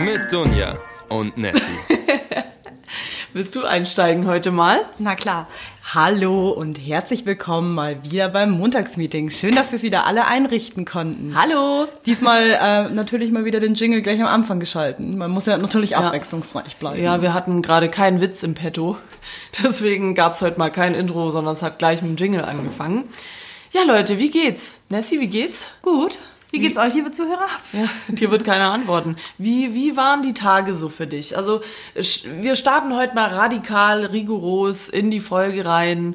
[0.05, 1.63] Mit Dunja und Nessie.
[3.33, 4.85] Willst du einsteigen heute mal?
[4.99, 5.49] Na klar.
[5.95, 9.31] Hallo und herzlich willkommen mal wieder beim Montagsmeeting.
[9.31, 11.37] Schön, dass wir es wieder alle einrichten konnten.
[11.41, 11.87] Hallo!
[12.05, 15.17] Diesmal äh, natürlich mal wieder den Jingle gleich am Anfang geschalten.
[15.17, 17.01] Man muss ja natürlich abwechslungsreich bleiben.
[17.01, 18.97] Ja, wir hatten gerade keinen Witz im Petto.
[19.63, 23.05] Deswegen gab's heute mal kein Intro, sondern es hat gleich mit dem Jingle angefangen.
[23.71, 24.87] Ja, Leute, wie geht's?
[24.89, 25.71] Nessie, wie geht's?
[25.81, 26.19] Gut.
[26.55, 27.49] Wie geht's euch, liebe Zuhörer?
[27.73, 29.17] Ja, dir wird keiner antworten.
[29.39, 31.37] Wie, wie waren die Tage so für dich?
[31.37, 31.63] Also,
[32.41, 36.15] wir starten heute mal radikal, rigoros in die Folge rein,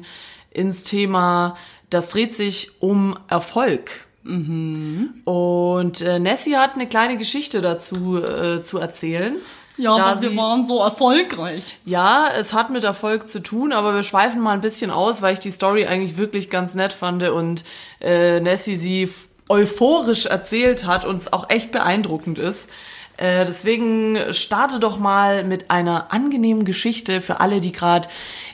[0.50, 1.56] ins Thema,
[1.90, 3.90] das dreht sich um Erfolg.
[4.24, 9.34] Und äh, Nessie hat eine kleine Geschichte dazu äh, zu erzählen.
[9.76, 11.76] Ja, Da aber wir sie- waren so erfolgreich.
[11.84, 15.34] Ja, es hat mit Erfolg zu tun, aber wir schweifen mal ein bisschen aus, weil
[15.34, 17.64] ich die Story eigentlich wirklich ganz nett fand und
[18.00, 19.08] äh, Nessie sie
[19.50, 22.70] euphorisch erzählt hat und es auch echt beeindruckend ist.
[23.16, 28.08] Äh, deswegen starte doch mal mit einer angenehmen Geschichte für alle, die gerade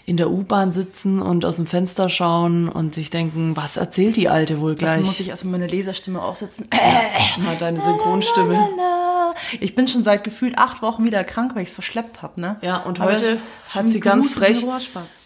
[0.07, 4.29] in der U-Bahn sitzen und aus dem Fenster schauen und sich denken, was erzählt die
[4.29, 5.07] Alte wohl Dafür gleich?
[5.07, 6.69] muss ich erstmal meine Leserstimme aufsetzen.
[7.45, 8.59] Mal deine Synchronstimme.
[9.61, 12.57] Ich bin schon seit gefühlt acht Wochen wieder krank, weil ich es verschleppt habe, ne?
[12.63, 13.39] Ja, und Aber heute
[13.71, 14.65] hat sie ganz frech,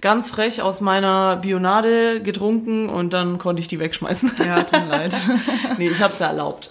[0.01, 4.33] ganz frech aus meiner Bionade getrunken und dann konnte ich die wegschmeißen.
[4.45, 5.15] Ja, tut mir leid.
[5.79, 6.71] nee, ich hab's ja erlaubt.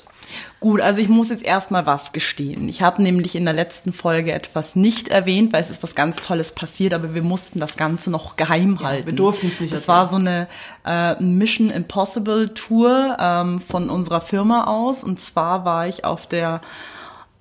[0.60, 2.68] Gut, also ich muss jetzt erstmal was gestehen.
[2.68, 6.18] Ich habe nämlich in der letzten Folge etwas nicht erwähnt, weil es ist was ganz
[6.18, 9.06] Tolles passiert, aber wir mussten das Ganze noch geheim halten.
[9.06, 9.98] wir durften es nicht Das erzählen.
[9.98, 10.48] war so eine
[10.86, 15.06] äh, Mission Impossible Tour ähm, von unserer Firma aus.
[15.06, 16.60] Und zwar war ich auf der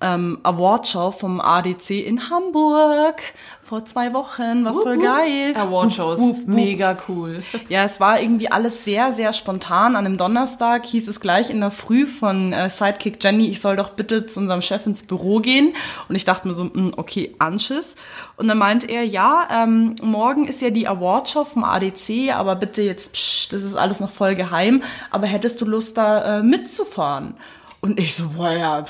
[0.00, 3.20] ähm, Awardshow vom ADC in Hamburg
[3.68, 4.64] vor zwei Wochen.
[4.64, 5.55] War voll geil.
[5.56, 7.42] Awardshows, mega cool.
[7.68, 9.96] Ja, es war irgendwie alles sehr, sehr spontan.
[9.96, 13.77] An einem Donnerstag hieß es gleich in der Früh von äh, Sidekick Jenny, ich soll
[13.77, 15.74] doch bitte zu unserem Chef ins Büro gehen.
[16.08, 17.96] Und ich dachte mir so, mh, okay, Anschiss.
[18.36, 22.83] Und dann meint er, ja, ähm, morgen ist ja die Awardshow vom ADC, aber bitte
[22.83, 24.83] jetzt, psch, das ist alles noch voll geheim.
[25.11, 27.34] Aber hättest du Lust, da äh, mitzufahren?
[27.80, 28.84] Und ich so, boah, ja,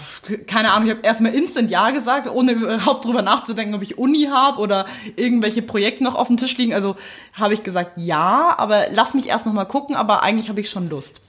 [0.47, 4.29] keine Ahnung, ich habe erstmal instant Ja gesagt, ohne überhaupt drüber nachzudenken, ob ich Uni
[4.33, 6.73] habe oder irgendwelche Projekte noch auf dem Tisch liegen.
[6.73, 6.97] Also
[7.35, 10.71] habe ich gesagt, ja, aber lass mich erst noch mal gucken, aber eigentlich habe ich
[10.71, 11.21] schon Lust.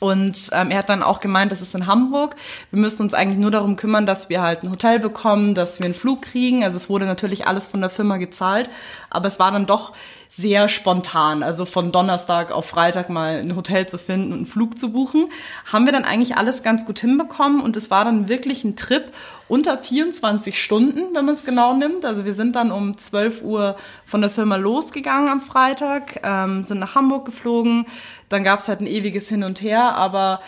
[0.00, 2.36] Und ähm, er hat dann auch gemeint, das ist in Hamburg.
[2.70, 5.84] Wir müssen uns eigentlich nur darum kümmern, dass wir halt ein Hotel bekommen, dass wir
[5.84, 6.64] einen Flug kriegen.
[6.64, 8.70] Also es wurde natürlich alles von der Firma gezahlt,
[9.10, 9.92] aber es war dann doch
[10.36, 11.42] sehr spontan.
[11.42, 15.30] Also von Donnerstag auf Freitag mal ein Hotel zu finden und einen Flug zu buchen,
[15.70, 19.12] haben wir dann eigentlich alles ganz gut hinbekommen und es war dann wirklich ein Trip
[19.46, 22.04] unter 24 Stunden, wenn man es genau nimmt.
[22.04, 26.80] Also wir sind dann um 12 Uhr von der Firma losgegangen am Freitag, ähm, sind
[26.80, 27.86] nach Hamburg geflogen.
[28.28, 30.40] Dann gab es halt ein ewiges Hin und Her, aber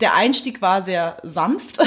[0.00, 1.78] der Einstieg war sehr sanft.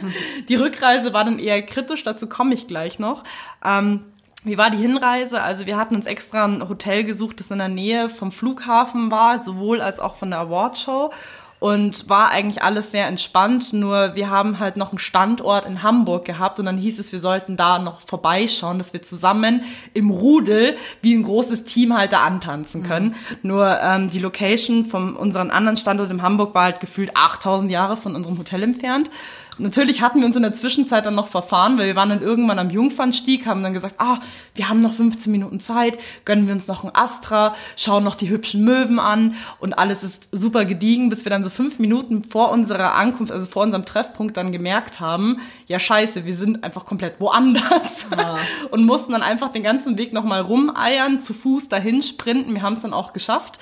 [0.48, 3.24] die Rückreise war dann eher kritisch, dazu komme ich gleich noch.
[3.64, 4.04] Ähm,
[4.44, 5.42] wie war die Hinreise?
[5.42, 9.42] Also wir hatten uns extra ein Hotel gesucht, das in der Nähe vom Flughafen war,
[9.42, 11.12] sowohl als auch von der Awardshow.
[11.58, 16.26] Und war eigentlich alles sehr entspannt, nur wir haben halt noch einen Standort in Hamburg
[16.26, 19.62] gehabt und dann hieß es, wir sollten da noch vorbeischauen, dass wir zusammen
[19.94, 23.14] im Rudel wie ein großes Team halt da antanzen können.
[23.42, 27.96] Nur ähm, die Location von unserem anderen Standort in Hamburg war halt gefühlt 8000 Jahre
[27.96, 29.10] von unserem Hotel entfernt.
[29.58, 32.58] Natürlich hatten wir uns in der Zwischenzeit dann noch verfahren, weil wir waren dann irgendwann
[32.58, 34.18] am Jungfernstieg, haben dann gesagt, ah,
[34.54, 38.28] wir haben noch 15 Minuten Zeit, gönnen wir uns noch ein Astra, schauen noch die
[38.28, 42.50] hübschen Möwen an und alles ist super gediegen, bis wir dann so fünf Minuten vor
[42.50, 47.18] unserer Ankunft, also vor unserem Treffpunkt dann gemerkt haben, ja scheiße, wir sind einfach komplett
[47.18, 48.08] woanders
[48.70, 52.74] und mussten dann einfach den ganzen Weg nochmal rumeiern, zu Fuß dahin sprinten, wir haben
[52.74, 53.58] es dann auch geschafft.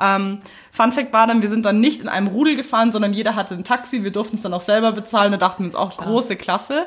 [0.00, 0.40] Ähm,
[0.72, 3.54] Fun Fact war dann, wir sind dann nicht in einem Rudel gefahren, sondern jeder hatte
[3.54, 4.04] ein Taxi.
[4.04, 5.32] Wir durften es dann auch selber bezahlen.
[5.32, 6.86] Da dachten wir uns auch, große Klasse.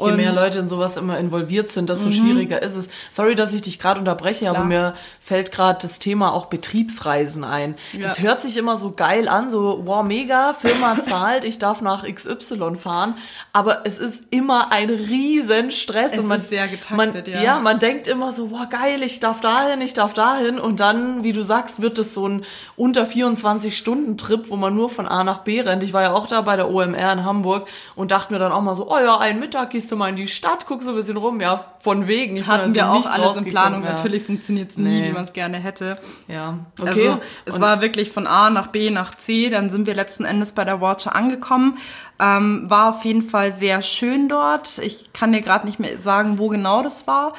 [0.00, 0.16] Je Und- Mhm.
[0.16, 2.88] mehr Leute in sowas immer involviert sind, desto schwieriger ist es.
[3.10, 4.66] Sorry, dass ich dich gerade unterbreche, aber Klar.
[4.66, 7.76] mir fällt gerade das Thema auch Betriebsreisen ein.
[8.00, 8.24] Das Ja.
[8.24, 12.76] hört sich immer so geil an, so wow, mega, Firma zahlt, ich darf nach XY
[12.76, 13.14] fahren,
[13.52, 17.42] aber es ist immer ein riesen Stress Es und man ist sehr getaktet, man, ja.
[17.42, 21.22] ja, man denkt immer so, wow, geil, ich darf dahin, ich darf dahin und dann,
[21.24, 22.44] wie du sagst, wird es so ein
[22.76, 25.82] unter 24 Stunden Trip, wo man nur von A nach B rennt.
[25.82, 28.62] Ich war ja auch da bei der OMR in Hamburg und dachte mir dann auch
[28.62, 30.96] mal so, oh ja, einen Mittag gehst du mal in die Stadt, guckst so ein
[30.96, 32.36] bisschen rum, ja, von wegen.
[32.36, 33.82] Ich hatten also wir auch nicht alles in Planung.
[33.84, 33.90] ja.
[33.90, 35.08] Natürlich funktioniert es nie, Nee.
[35.08, 35.98] wie man es gerne hätte.
[36.28, 36.88] Ja, okay.
[37.08, 40.24] Also es Und- war wirklich von A nach B nach C, dann sind wir letzten
[40.24, 41.78] Endes bei der Watcher angekommen.
[42.18, 44.78] Ähm, war auf jeden Fall sehr schön dort.
[44.78, 47.32] Ich kann dir gerade nicht mehr sagen, wo genau das war.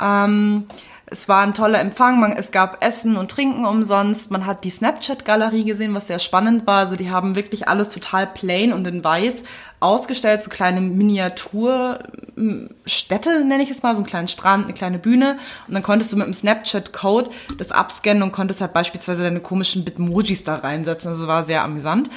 [0.00, 0.66] Ähm,
[1.10, 4.30] Es war ein toller Empfang, man, es gab Essen und Trinken umsonst.
[4.30, 6.80] Man hat die Snapchat-Galerie gesehen, was sehr spannend war.
[6.80, 9.44] Also die haben wirklich alles total plain und in weiß
[9.80, 15.38] ausgestellt, so kleine Miniaturstädte, nenne ich es mal, so einen kleinen Strand, eine kleine Bühne.
[15.66, 19.84] Und dann konntest du mit dem Snapchat-Code das abscannen und konntest halt beispielsweise deine komischen
[19.84, 21.08] Bitmojis da reinsetzen.
[21.08, 22.10] Also war sehr amüsant.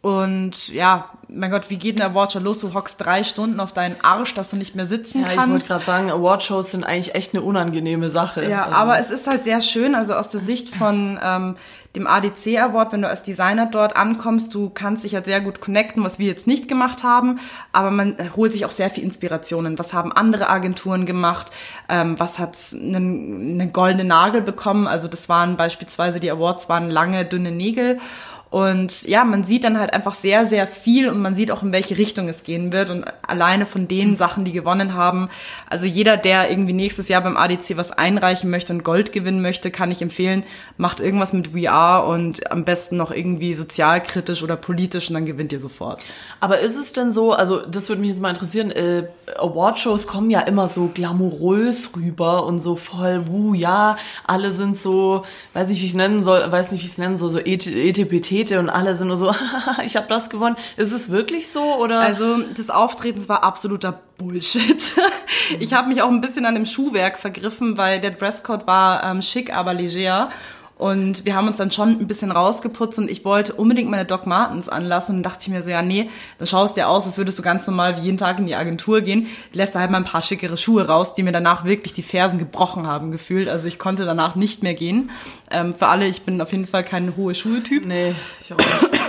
[0.00, 2.60] Und ja, mein Gott, wie geht ein Awardshow los?
[2.60, 5.44] Du hockst drei Stunden auf deinen Arsch, dass du nicht mehr sitzen ja, kannst.
[5.44, 8.48] ich wollte gerade sagen, Awardshows sind eigentlich echt eine unangenehme Sache.
[8.48, 11.56] Ja, Also- aber es ist halt sehr schön, also aus der Sicht von ähm,
[11.96, 15.60] dem ADC Award, wenn du als Designer dort ankommst, du kannst dich halt sehr gut
[15.60, 17.40] connecten, was wir jetzt nicht gemacht haben,
[17.72, 19.80] aber man holt sich auch sehr viel Inspirationen.
[19.80, 21.50] Was haben andere Agenturen gemacht?
[21.88, 24.86] Ähm, was hat einen, einen goldenen Nagel bekommen?
[24.86, 27.98] Also das waren beispielsweise, die Awards waren lange, dünne Nägel.
[28.50, 31.72] Und ja, man sieht dann halt einfach sehr, sehr viel und man sieht auch, in
[31.72, 32.88] welche Richtung es gehen wird.
[32.88, 35.28] Und alleine von den Sachen, die gewonnen haben,
[35.68, 39.70] also jeder, der irgendwie nächstes Jahr beim ADC was einreichen möchte und Gold gewinnen möchte,
[39.70, 40.44] kann ich empfehlen,
[40.78, 45.52] macht irgendwas mit VR und am besten noch irgendwie sozialkritisch oder politisch und dann gewinnt
[45.52, 46.04] ihr sofort.
[46.40, 49.08] Aber ist es denn so, also das würde mich jetzt mal interessieren, äh,
[49.38, 55.24] Awardshows kommen ja immer so glamourös rüber und so voll, wuh, ja, alle sind so,
[55.52, 57.38] weiß nicht, wie ich es nennen soll, weiß nicht, wie ich es nennen soll, so
[57.38, 57.66] Et-
[58.38, 59.34] Etepetete und alle sind nur so,
[59.84, 60.56] ich habe das gewonnen.
[60.76, 62.00] Ist es wirklich so oder?
[62.00, 64.92] Also das Auftreten war absoluter Bullshit.
[65.60, 69.22] Ich habe mich auch ein bisschen an dem Schuhwerk vergriffen, weil der Dresscode war ähm,
[69.22, 70.28] schick, aber leger.
[70.78, 74.26] Und wir haben uns dann schon ein bisschen rausgeputzt und ich wollte unbedingt meine Doc
[74.26, 76.08] Martens anlassen und dachte ich mir so, ja nee,
[76.38, 79.00] dann schaust dir aus, als würdest du ganz normal wie jeden Tag in die Agentur
[79.00, 82.04] gehen, lässt da halt mal ein paar schickere Schuhe raus, die mir danach wirklich die
[82.04, 83.48] Fersen gebrochen haben gefühlt.
[83.48, 85.10] Also ich konnte danach nicht mehr gehen.
[85.50, 87.84] Ähm, für alle, ich bin auf jeden Fall kein hohe Schuhe-Typ.
[87.84, 89.00] nee, ich auch nicht.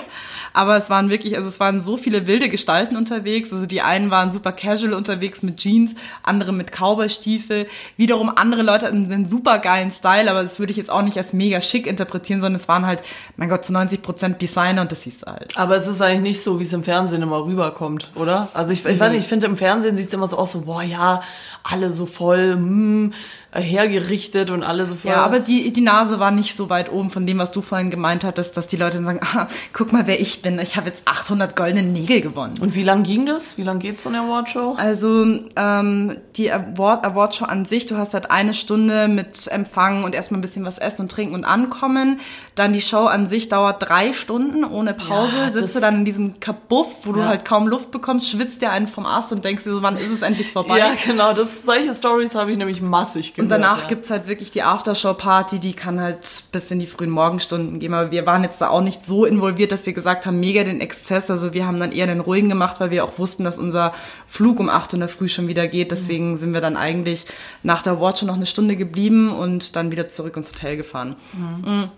[0.54, 3.54] Aber es waren wirklich, also es waren so viele wilde Gestalten unterwegs.
[3.54, 7.68] Also die einen waren super casual unterwegs mit Jeans, andere mit Cowboy-Stiefel.
[7.98, 11.18] Wiederum andere Leute hatten einen super geilen Style, aber das würde ich jetzt auch nicht
[11.18, 13.02] als mega schick interpretieren, sondern es waren halt,
[13.38, 15.58] mein Gott, zu 90 Prozent Designer und das hieß halt.
[15.58, 18.50] Aber es ist eigentlich nicht so, wie es im Fernsehen immer rüberkommt, oder?
[18.54, 20.62] Also ich, ich weiß nicht, ich finde im Fernsehen sieht es immer so aus, so,
[20.62, 21.22] boah, ja,
[21.64, 23.14] alle so voll, hm,
[23.52, 25.12] hergerichtet und alle so voll.
[25.12, 27.90] Ja, aber die, die Nase war nicht so weit oben von dem, was du vorhin
[27.90, 30.60] gemeint hattest, dass die Leute dann sagen, ah, guck mal, wer ich bin.
[30.60, 32.60] Ich habe jetzt 800 goldene Nägel gewonnen.
[32.60, 33.58] und wie lang ging das?
[33.58, 34.76] Wie lang geht so eine Awardshow?
[34.78, 35.26] Also
[35.56, 40.40] ähm, die Award, Awardshow an sich, du hast halt eine Stunde mit Empfang und erstmal
[40.40, 42.20] ein bisschen was essen und trinken und ankommen.
[42.60, 45.38] Dann die Show an sich dauert drei Stunden ohne Pause.
[45.38, 47.28] Ja, du dann in diesem Kabuff, wo du Ja.
[47.28, 50.12] halt kaum Luft bekommst, schwitzt dir einen vom Ast und denkst dir so, wann ist
[50.12, 50.78] es endlich vorbei?
[50.78, 51.32] Ja, genau.
[51.32, 53.46] Das, solche Stories habe ich nämlich massig gehört.
[53.46, 53.88] Und danach ja.
[53.88, 57.94] gibt's halt wirklich die Aftershow-Party, die kann halt bis in die frühen Morgenstunden gehen.
[57.94, 60.82] Aber wir waren jetzt da auch nicht so involviert, dass wir gesagt haben, mega den
[60.82, 61.32] Exzess.
[61.32, 63.94] Also wir haben dann eher den ruhigen gemacht, weil wir auch wussten, dass unser
[64.28, 65.92] Flug um 8 Uhr in der Früh schon wieder geht.
[65.92, 67.26] Deswegen sind wir dann eigentlich
[67.64, 71.16] nach der Award schon noch eine Stunde geblieben und dann wieder zurück ins Hotel gefahren.
[71.32, 71.90] Mhm.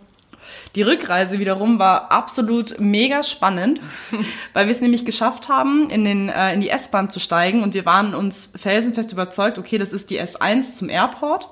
[0.75, 3.81] Die Rückreise wiederum war absolut mega spannend,
[4.53, 7.73] weil wir es nämlich geschafft haben, in, den, äh, in die S-Bahn zu steigen und
[7.73, 11.49] wir waren uns felsenfest überzeugt, okay, das ist die S1 zum Airport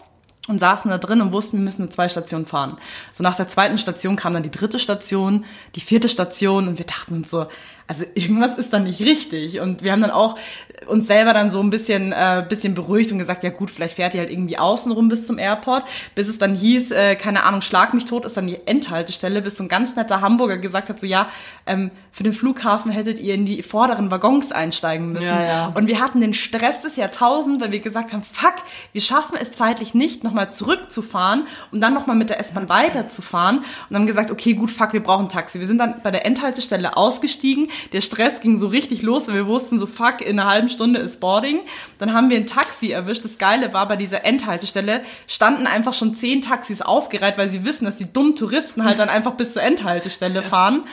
[0.48, 2.78] und saßen da drin und wussten, wir müssen nur zwei Stationen fahren.
[3.12, 6.86] So nach der zweiten Station kam dann die dritte Station, die vierte Station und wir
[6.86, 7.48] dachten uns so,
[7.89, 9.59] also irgendwas ist da nicht richtig.
[9.62, 10.38] Und wir haben dann auch
[10.86, 14.13] uns selber dann so ein bisschen, äh, bisschen beruhigt und gesagt, ja gut, vielleicht fährt
[14.13, 17.62] ihr halt irgendwie außen rum bis zum Airport, bis es dann hieß, äh, keine Ahnung,
[17.62, 21.00] schlag mich tot ist dann die Endhaltestelle, bis so ein ganz netter Hamburger gesagt hat,
[21.00, 21.29] so ja,
[21.65, 25.27] ähm, für den Flughafen hättet ihr in die vorderen Waggons einsteigen müssen.
[25.27, 25.72] Ja, ja.
[25.74, 28.55] Und wir hatten den Stress des Jahrtausends, weil wir gesagt haben, fuck,
[28.91, 33.63] wir schaffen es zeitlich nicht, nochmal zurückzufahren und dann nochmal mit der S-Bahn weiterzufahren.
[33.89, 35.60] Und haben gesagt, okay, gut, fuck, wir brauchen ein Taxi.
[35.60, 37.69] Wir sind dann bei der Endhaltestelle ausgestiegen.
[37.93, 41.00] Der Stress ging so richtig los, weil wir wussten, so fuck, in einer halben Stunde
[41.00, 41.62] ist Boarding.
[41.98, 43.24] Dann haben wir ein Taxi erwischt.
[43.25, 47.86] Das Geile war, bei dieser Endhaltestelle standen einfach schon zehn Taxis aufgereiht, weil sie wissen,
[47.86, 50.83] dass die dummen Touristen halt dann einfach bis zur Endhaltestelle fahren.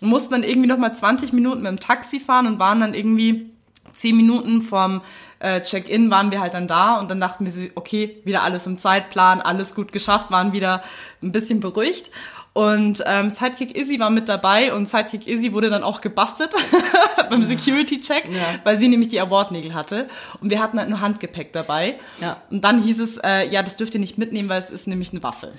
[0.00, 3.50] Und mussten dann irgendwie nochmal 20 Minuten mit dem Taxi fahren und waren dann irgendwie
[3.94, 5.02] zehn Minuten vom
[5.38, 8.66] äh, Check-in waren wir halt dann da und dann dachten wir, so, okay, wieder alles
[8.66, 10.82] im Zeitplan, alles gut geschafft, waren wieder
[11.22, 12.10] ein bisschen beruhigt.
[12.54, 16.50] Und ähm, Sidekick Izzy war mit dabei und Sidekick Izzy wurde dann auch gebastelt
[17.30, 18.60] beim Security-Check, Ja.
[18.62, 20.08] weil sie nämlich die Award-Nägel hatte.
[20.40, 21.96] Und wir hatten halt nur Handgepäck dabei.
[22.20, 22.36] Ja.
[22.50, 25.10] Und dann hieß es, äh, ja, das dürft ihr nicht mitnehmen, weil es ist nämlich
[25.10, 25.50] eine Waffe.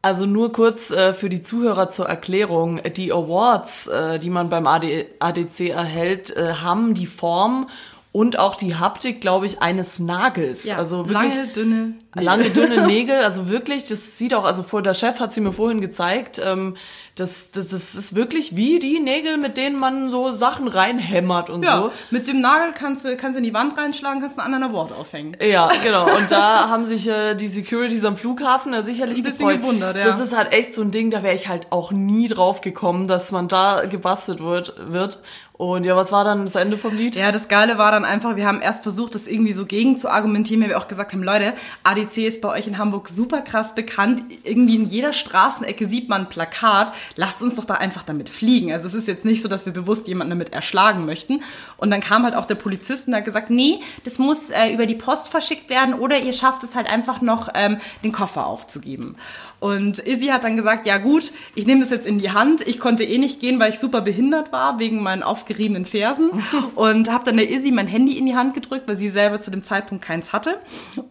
[0.00, 2.80] Also nur kurz äh, für die Zuhörer zur Erklärung.
[2.96, 7.68] Die Awards, äh, die man beim AD, ADC erhält, äh, haben die Form
[8.10, 10.66] und auch die Haptik, glaube ich, eines Nagels.
[10.70, 14.94] also wirklich lange, dünne Lange, dünne Nägel, also wirklich, das sieht auch, also vor der
[14.94, 16.76] Chef hat sie mir vorhin gezeigt, ähm,
[17.14, 21.64] das, das, das ist wirklich wie die Nägel, mit denen man so Sachen reinhämmert und
[21.64, 21.92] Ja, so.
[22.10, 24.92] mit dem Nagel kannst du, kannst du in die Wand reinschlagen, kannst einen anderen Award
[24.92, 25.36] aufhängen.
[25.44, 26.16] Ja, genau.
[26.16, 29.60] Und da haben sich äh, die Securities am Flughafen äh, sicherlich Ein bisschen gefreut.
[29.62, 30.02] gewundert, ja.
[30.02, 33.08] Das ist halt echt so ein Ding, da wäre ich halt auch nie drauf gekommen,
[33.08, 34.74] dass man da gebastelt wird.
[34.78, 35.20] wird.
[35.54, 37.16] Und ja, was war dann das Ende vom Lied?
[37.16, 40.08] Ja, das Geile war dann einfach, wir haben erst versucht, das irgendwie so gegen zu
[40.08, 43.74] argumentieren, weil wir auch gesagt haben, Leute, ADC ist bei euch in Hamburg super krass
[43.74, 44.22] bekannt.
[44.44, 46.92] Irgendwie in jeder Straßenecke sieht man ein Plakat.
[47.16, 48.72] Lasst uns doch da einfach damit fliegen.
[48.72, 51.42] Also es ist jetzt nicht so, dass wir bewusst jemanden damit erschlagen möchten.
[51.76, 54.86] Und dann kam halt auch der Polizist und hat gesagt, nee, das muss äh, über
[54.86, 59.16] die Post verschickt werden oder ihr schafft es halt einfach noch, ähm, den Koffer aufzugeben.
[59.60, 62.66] Und Izzy hat dann gesagt, ja gut, ich nehme das jetzt in die Hand.
[62.66, 66.30] Ich konnte eh nicht gehen, weil ich super behindert war wegen meinen aufgeriebenen Fersen
[66.76, 69.50] und habe dann der Izzy mein Handy in die Hand gedrückt, weil sie selber zu
[69.50, 70.58] dem Zeitpunkt keins hatte.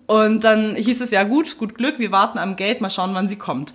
[0.05, 3.29] Und dann hieß es ja gut, gut Glück, wir warten am Gate, mal schauen, wann
[3.29, 3.73] sie kommt.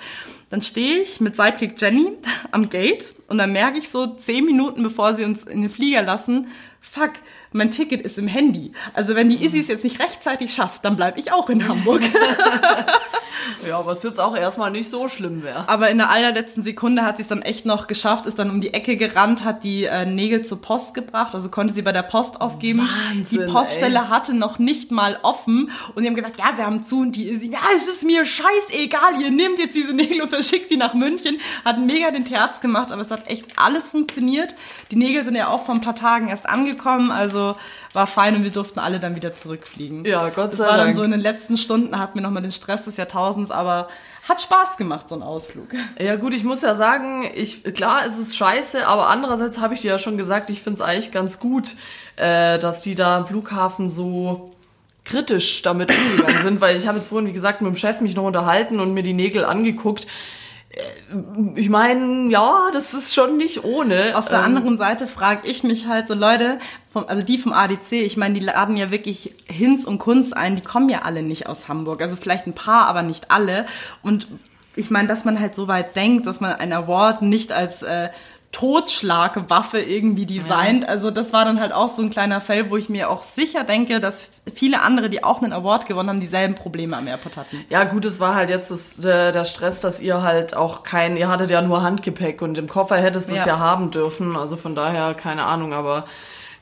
[0.50, 2.12] Dann stehe ich mit Sidekick Jenny
[2.50, 6.02] am Gate und dann merke ich so zehn Minuten, bevor sie uns in den Flieger
[6.02, 6.48] lassen,
[6.80, 7.12] fuck,
[7.52, 8.72] mein Ticket ist im Handy.
[8.94, 12.02] Also wenn die Izzy es jetzt nicht rechtzeitig schafft, dann bleibe ich auch in Hamburg.
[13.66, 15.68] Ja, was jetzt auch erstmal nicht so schlimm wäre.
[15.68, 18.60] Aber in der allerletzten Sekunde hat sie es dann echt noch geschafft, ist dann um
[18.60, 22.02] die Ecke gerannt, hat die äh, Nägel zur Post gebracht, also konnte sie bei der
[22.02, 22.80] Post aufgeben.
[22.80, 24.06] Wahnsinn, die Poststelle ey.
[24.06, 27.36] hatte noch nicht mal offen und die haben gesagt, ja, wir haben zu und die,
[27.36, 30.94] sie, ja, es ist mir scheißegal, ihr nehmt jetzt diese Nägel und verschickt die nach
[30.94, 31.38] München.
[31.64, 34.54] Hat mega den Terz gemacht, aber es hat echt alles funktioniert.
[34.90, 37.41] Die Nägel sind ja auch vor ein paar Tagen erst angekommen, also
[37.92, 40.04] war fein und wir durften alle dann wieder zurückfliegen.
[40.04, 40.96] Ja, Gott Das sei war dann Dank.
[40.96, 43.88] so in den letzten Stunden, hatten wir nochmal den Stress des Jahrtausends, aber
[44.28, 45.68] hat Spaß gemacht, so ein Ausflug.
[45.98, 49.80] Ja gut, ich muss ja sagen, ich klar, es ist scheiße, aber andererseits habe ich
[49.80, 51.70] dir ja schon gesagt, ich finde es eigentlich ganz gut,
[52.16, 54.52] äh, dass die da am Flughafen so
[55.04, 58.14] kritisch damit umgegangen sind, weil ich habe jetzt vorhin, wie gesagt, mit dem Chef mich
[58.14, 60.06] noch unterhalten und mir die Nägel angeguckt.
[61.54, 64.16] Ich meine, ja, das ist schon nicht ohne.
[64.16, 66.58] Auf der Ähm, anderen Seite frage ich mich halt so, Leute,
[66.90, 70.56] vom, also die vom ADC, ich meine, die laden ja wirklich Hinz und Kunz ein,
[70.56, 72.00] die kommen ja alle nicht aus Hamburg.
[72.00, 73.66] Also vielleicht ein paar, aber nicht alle.
[74.02, 74.28] Und
[74.74, 78.08] ich meine, dass man halt so weit denkt, dass man ein Award nicht als äh,
[78.52, 80.88] Totschlagwaffe irgendwie designt.
[80.88, 83.64] Also das war dann halt auch so ein kleiner Fell, wo ich mir auch sicher
[83.64, 87.64] denke, dass viele andere, die auch einen Award gewonnen haben, dieselben Probleme am Airport hatten.
[87.70, 91.16] Ja, gut, es war halt jetzt das, der, der Stress, dass ihr halt auch kein,
[91.16, 93.54] ihr hattet ja nur Handgepäck und im Koffer hättest du es Ja.
[93.54, 94.36] ja haben dürfen.
[94.36, 96.04] Also von daher, keine Ahnung, aber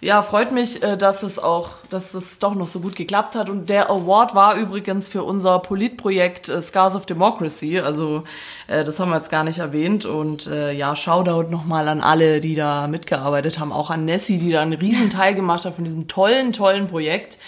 [0.03, 3.51] ja, freut mich, äh, dass es auch, dass es doch noch so gut geklappt hat.
[3.51, 7.81] Und der Award war übrigens für unser Politprojekt äh, Scars of Democracy.
[7.81, 8.25] Also
[8.67, 10.07] äh, das haben wir jetzt gar nicht erwähnt.
[10.07, 13.73] Und ja, Shoutout nochmal an alle, die da mitgearbeitet haben.
[13.73, 17.39] Auch an Nessie, die da einen riesen Teil gemacht hat von diesem tollen, tollen Projekt.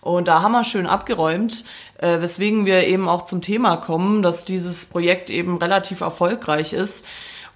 [0.00, 1.64] Und da haben wir schön abgeräumt,
[1.98, 7.08] äh, weswegen wir eben auch zum Thema kommen, dass dieses Projekt eben relativ erfolgreich ist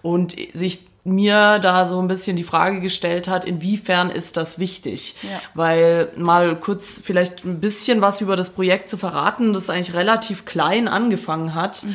[0.03, 5.17] und sich mir da so ein bisschen die Frage gestellt hat, inwiefern ist das wichtig?
[5.23, 5.41] Ja.
[5.55, 10.45] Weil mal kurz vielleicht ein bisschen was über das Projekt zu verraten, das eigentlich relativ
[10.45, 11.87] klein angefangen hat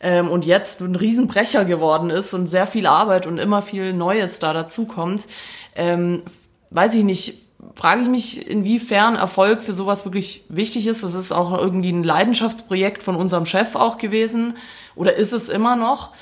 [0.00, 4.38] ähm, und jetzt ein Riesenbrecher geworden ist und sehr viel Arbeit und immer viel Neues
[4.38, 5.26] da dazu kommt.
[5.76, 6.22] Ähm,
[6.70, 7.38] weiß ich nicht,
[7.74, 11.04] frage ich mich, inwiefern Erfolg für sowas wirklich wichtig ist.
[11.04, 14.56] Das ist auch irgendwie ein Leidenschaftsprojekt von unserem Chef auch gewesen
[14.94, 16.12] oder ist es immer noch.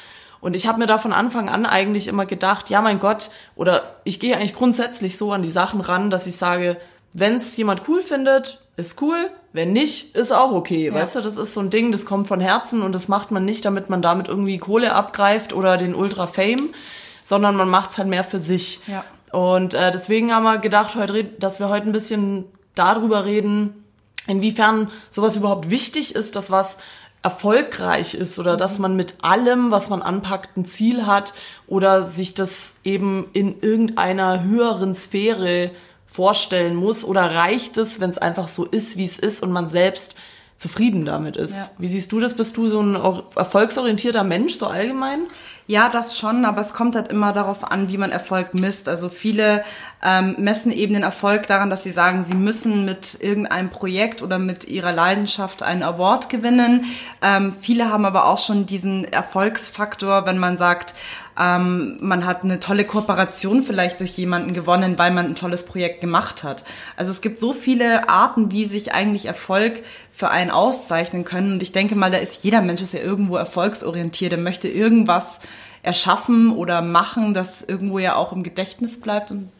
[0.42, 3.94] Und ich habe mir da von Anfang an eigentlich immer gedacht, ja mein Gott, oder
[4.02, 6.76] ich gehe eigentlich grundsätzlich so an die Sachen ran, dass ich sage,
[7.12, 10.92] wenn es jemand cool findet, ist cool, wenn nicht, ist auch okay.
[10.92, 13.44] Weißt du, das ist so ein Ding, das kommt von Herzen und das macht man
[13.44, 16.75] nicht, damit man damit irgendwie Kohle abgreift oder den Ultra Fame,
[17.22, 18.80] sondern man macht's halt mehr für sich.
[18.88, 19.04] Ja.
[19.30, 23.84] Und äh, deswegen haben wir gedacht, heute, dass wir heute ein bisschen darüber reden,
[24.26, 26.78] inwiefern sowas überhaupt wichtig ist, dass was
[27.22, 31.34] erfolgreich ist oder dass man mit allem, was man anpackt, ein Ziel hat
[31.66, 35.70] oder sich das eben in irgendeiner höheren Sphäre
[36.06, 39.66] vorstellen muss oder reicht es, wenn es einfach so ist, wie es ist und man
[39.66, 40.16] selbst
[40.56, 41.56] zufrieden damit ist.
[41.56, 41.70] Ja.
[41.78, 42.34] Wie siehst du das?
[42.34, 45.26] Bist du so ein or- erfolgsorientierter Mensch, so allgemein?
[45.66, 48.88] Ja, das schon, aber es kommt halt immer darauf an, wie man Erfolg misst.
[48.88, 49.64] Also viele
[50.04, 54.38] ähm, messen eben den Erfolg daran, dass sie sagen, sie müssen mit irgendeinem Projekt oder
[54.38, 56.87] mit ihrer Leidenschaft einen Award gewinnen.
[57.23, 60.94] Ähm, viele haben aber auch schon diesen Erfolgsfaktor, wenn man sagt,
[61.38, 66.00] ähm, man hat eine tolle Kooperation vielleicht durch jemanden gewonnen, weil man ein tolles Projekt
[66.00, 66.64] gemacht hat.
[66.97, 71.52] Also es gibt so viele Arten, wie sich eigentlich Erfolg für einen auszeichnen können.
[71.52, 74.32] Und ich denke mal, da ist jeder Mensch ist ja irgendwo erfolgsorientiert.
[74.32, 75.40] Er möchte irgendwas
[75.82, 79.50] erschaffen oder machen, das irgendwo ja auch im Gedächtnis bleibt und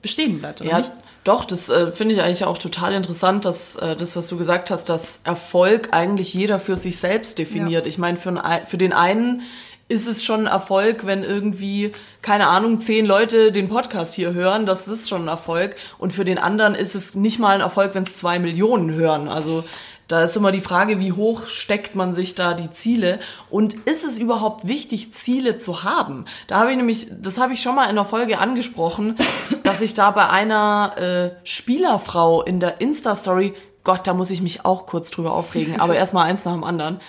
[0.00, 0.92] bestehen bleibt, oder Ja, nicht?
[1.24, 4.70] Doch, das äh, finde ich eigentlich auch total interessant, dass äh, das, was du gesagt
[4.70, 7.84] hast, dass Erfolg eigentlich jeder für sich selbst definiert.
[7.84, 7.88] Ja.
[7.88, 9.42] Ich meine, für, für den einen
[9.88, 14.66] ist es schon ein Erfolg, wenn irgendwie, keine Ahnung, zehn Leute den Podcast hier hören.
[14.66, 15.76] Das ist schon ein Erfolg.
[15.98, 19.28] Und für den anderen ist es nicht mal ein Erfolg, wenn es zwei Millionen hören.
[19.28, 19.64] Also
[20.12, 24.04] da ist immer die Frage, wie hoch steckt man sich da die Ziele und ist
[24.04, 26.26] es überhaupt wichtig, Ziele zu haben?
[26.46, 29.16] Da habe ich nämlich, das habe ich schon mal in der Folge angesprochen,
[29.62, 33.54] dass ich da bei einer äh, Spielerfrau in der Insta-Story,
[33.84, 37.00] Gott, da muss ich mich auch kurz drüber aufregen, aber erstmal eins nach dem anderen.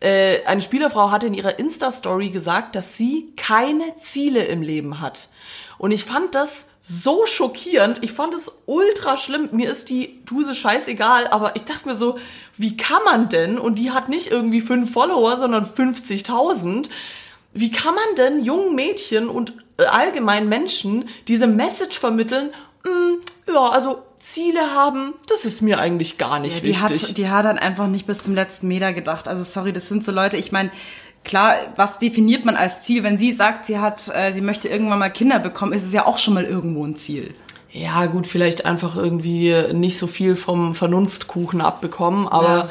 [0.00, 5.28] Äh, eine Spielerfrau hatte in ihrer Insta-Story gesagt, dass sie keine Ziele im Leben hat.
[5.78, 7.98] Und ich fand das so schockierend.
[8.02, 9.48] Ich fand es ultra schlimm.
[9.52, 12.18] Mir ist die Duse scheißegal, aber ich dachte mir so,
[12.56, 13.58] wie kann man denn?
[13.58, 16.88] Und die hat nicht irgendwie fünf Follower, sondern 50.000.
[17.52, 22.50] Wie kann man denn jungen Mädchen und allgemein Menschen diese Message vermitteln?
[22.84, 27.08] Hm, ja, also Ziele haben, das ist mir eigentlich gar nicht ja, die wichtig.
[27.08, 29.28] Hat, die hat dann einfach nicht bis zum letzten Meter gedacht.
[29.28, 30.70] Also sorry, das sind so Leute, ich meine,
[31.26, 33.02] klar, was definiert man als Ziel?
[33.02, 36.06] Wenn sie sagt, sie hat, äh, sie möchte irgendwann mal Kinder bekommen, ist es ja
[36.06, 37.34] auch schon mal irgendwo ein Ziel.
[37.70, 42.70] Ja, gut, vielleicht einfach irgendwie nicht so viel vom Vernunftkuchen abbekommen, aber ja.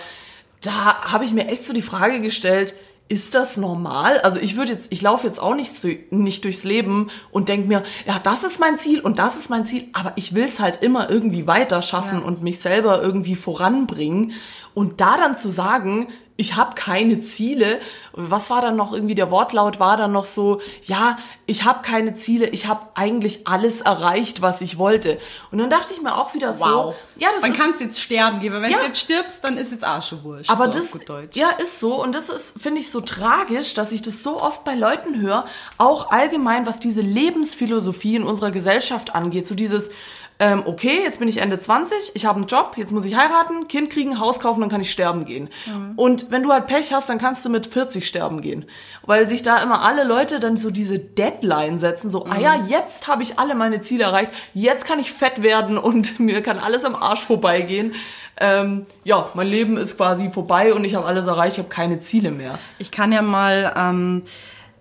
[0.62, 2.74] da habe ich mir echt so die Frage gestellt,
[3.08, 4.20] ist das normal?
[4.22, 7.68] Also ich würde jetzt, ich laufe jetzt auch nicht, zu, nicht durchs Leben und denke
[7.68, 10.60] mir, ja, das ist mein Ziel und das ist mein Ziel, aber ich will es
[10.60, 12.26] halt immer irgendwie weiter schaffen ja.
[12.26, 14.34] und mich selber irgendwie voranbringen.
[14.74, 16.08] Und da dann zu sagen,
[16.38, 17.80] ich habe keine Ziele.
[18.12, 22.14] Was war dann noch irgendwie der Wortlaut war dann noch so, ja, ich habe keine
[22.14, 25.20] Ziele, ich habe eigentlich alles erreicht, was ich wollte.
[25.52, 26.96] Und dann dachte ich mir auch wieder so, wow.
[27.18, 29.72] ja, das Man kann es jetzt sterben geben, wenn ja, du jetzt stirbst, dann ist
[29.72, 30.50] jetzt Arschewurscht.
[30.50, 31.00] Aber so das
[31.34, 34.64] ja ist so und das ist finde ich so tragisch, dass ich das so oft
[34.66, 35.46] bei Leuten höre,
[35.78, 39.92] auch allgemein was diese Lebensphilosophie in unserer Gesellschaft angeht, so dieses
[40.38, 43.70] ähm, okay, jetzt bin ich Ende 20, ich habe einen Job, jetzt muss ich heiraten,
[43.70, 45.50] Kind kriegen, Haus kaufen, dann kann ich sterben gehen.
[45.66, 45.94] Mhm.
[45.96, 48.66] Und wenn du halt Pech hast, dann kannst du mit 40 sterben gehen.
[49.04, 52.32] Weil sich da immer alle Leute dann so diese Deadline setzen, so, mhm.
[52.34, 52.68] ah ja, mhm.
[52.68, 56.60] jetzt habe ich alle meine Ziele erreicht, jetzt kann ich fett werden und mir kann
[56.60, 57.96] alles am Arsch vorbeigehen.
[58.38, 62.00] Ähm, ja, mein Leben ist quasi vorbei und ich habe alles erreicht, ich habe keine
[62.00, 62.60] Ziele mehr.
[62.78, 63.74] Ich kann ja mal...
[63.78, 64.24] Ähm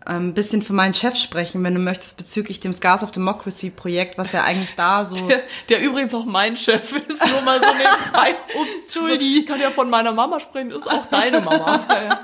[0.06, 4.18] ein bisschen für meinen Chef sprechen, wenn du möchtest, bezüglich dem Scars of Democracy Projekt,
[4.18, 5.26] was ja eigentlich da so.
[5.28, 8.36] Der, der übrigens auch mein Chef ist, nur mal so nebenbei.
[8.60, 9.46] Ups, Entschuldigung.
[9.46, 11.86] So, kann ja von meiner Mama sprechen, ist auch deine Mama.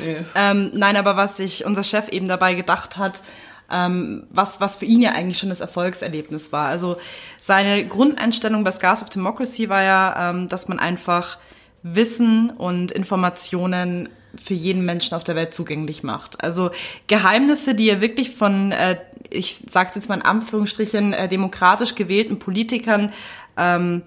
[0.00, 0.24] nee.
[0.34, 3.22] ähm, nein, aber was sich unser Chef eben dabei gedacht hat,
[3.70, 6.68] ähm, was, was für ihn ja eigentlich schon das Erfolgserlebnis war.
[6.68, 6.96] Also
[7.38, 11.38] seine Grundeinstellung bei Scars of Democracy war ja, ähm, dass man einfach
[11.84, 14.08] Wissen und Informationen
[14.42, 16.42] für jeden Menschen auf der Welt zugänglich macht.
[16.42, 16.70] Also
[17.06, 18.96] Geheimnisse, die er wirklich von, äh,
[19.30, 23.12] ich sage jetzt mal in Anführungsstrichen, äh, demokratisch gewählten Politikern
[23.56, 24.02] ähm,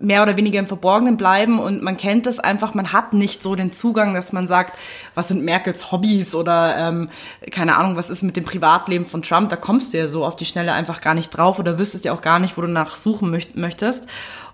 [0.00, 3.56] mehr oder weniger im Verborgenen bleiben und man kennt es einfach, man hat nicht so
[3.56, 4.78] den Zugang, dass man sagt,
[5.16, 7.10] was sind Merkels Hobbys oder ähm,
[7.50, 10.36] keine Ahnung, was ist mit dem Privatleben von Trump, da kommst du ja so auf
[10.36, 13.36] die Schnelle einfach gar nicht drauf oder wüsstest ja auch gar nicht, wo du nachsuchen
[13.54, 14.06] möchtest.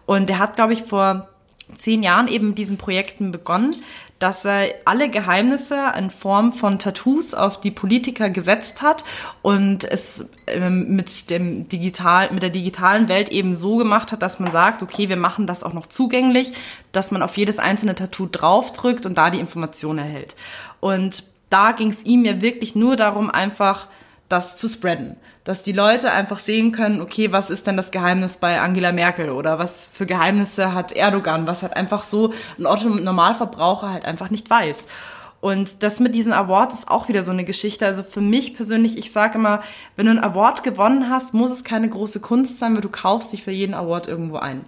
[0.06, 1.28] Und er hat, glaube ich, vor
[1.78, 3.74] zehn Jahren eben mit diesen Projekten begonnen,
[4.18, 9.04] dass er alle Geheimnisse in Form von Tattoos auf die Politiker gesetzt hat
[9.42, 14.38] und es ähm, mit dem digital, mit der digitalen Welt eben so gemacht hat, dass
[14.38, 16.52] man sagt, okay, wir machen das auch noch zugänglich,
[16.92, 20.36] dass man auf jedes einzelne Tattoo draufdrückt und da die Information erhält.
[20.80, 23.88] Und da ging es ihm ja wirklich nur darum, einfach
[24.34, 25.16] das zu spreaden.
[25.44, 29.30] Dass die Leute einfach sehen können, okay, was ist denn das Geheimnis bei Angela Merkel
[29.30, 34.30] oder was für Geheimnisse hat Erdogan, was halt einfach so ein Otto Normalverbraucher halt einfach
[34.30, 34.86] nicht weiß.
[35.40, 37.84] Und das mit diesen Awards ist auch wieder so eine Geschichte.
[37.84, 39.62] Also für mich persönlich, ich sage immer,
[39.94, 43.32] wenn du einen Award gewonnen hast, muss es keine große Kunst sein, weil du kaufst
[43.32, 44.64] dich für jeden Award irgendwo ein.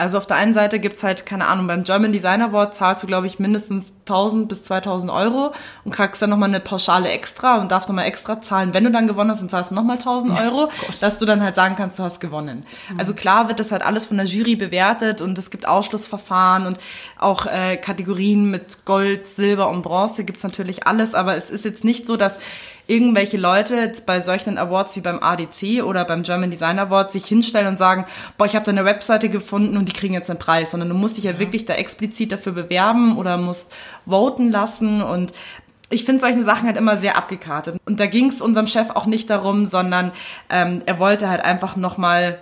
[0.00, 3.08] Also auf der einen Seite gibt's halt, keine Ahnung, beim German Design Award zahlst du,
[3.08, 5.52] glaube ich, mindestens 1000 bis 2000 Euro
[5.84, 8.74] und kriegst dann nochmal eine Pauschale extra und darfst nochmal extra zahlen.
[8.74, 11.42] Wenn du dann gewonnen hast, dann zahlst du nochmal 1000 Euro, oh dass du dann
[11.42, 12.64] halt sagen kannst, du hast gewonnen.
[12.90, 13.00] Mhm.
[13.00, 16.78] Also klar wird das halt alles von der Jury bewertet und es gibt Ausschlussverfahren und
[17.18, 21.82] auch äh, Kategorien mit Gold, Silber und Bronze gibt's natürlich alles, aber es ist jetzt
[21.82, 22.38] nicht so, dass
[22.88, 27.26] irgendwelche Leute jetzt bei solchen Awards wie beim ADC oder beim German Design Award sich
[27.26, 28.06] hinstellen und sagen,
[28.38, 30.94] boah, ich habe da eine Webseite gefunden und die kriegen jetzt einen Preis, sondern du
[30.94, 31.38] musst dich ja, ja.
[31.38, 33.74] wirklich da explizit dafür bewerben oder musst
[34.06, 35.32] voten lassen und
[35.90, 37.80] ich finde solche Sachen halt immer sehr abgekartet.
[37.86, 40.12] Und da ging es unserem Chef auch nicht darum, sondern
[40.50, 42.38] ähm, er wollte halt einfach nochmal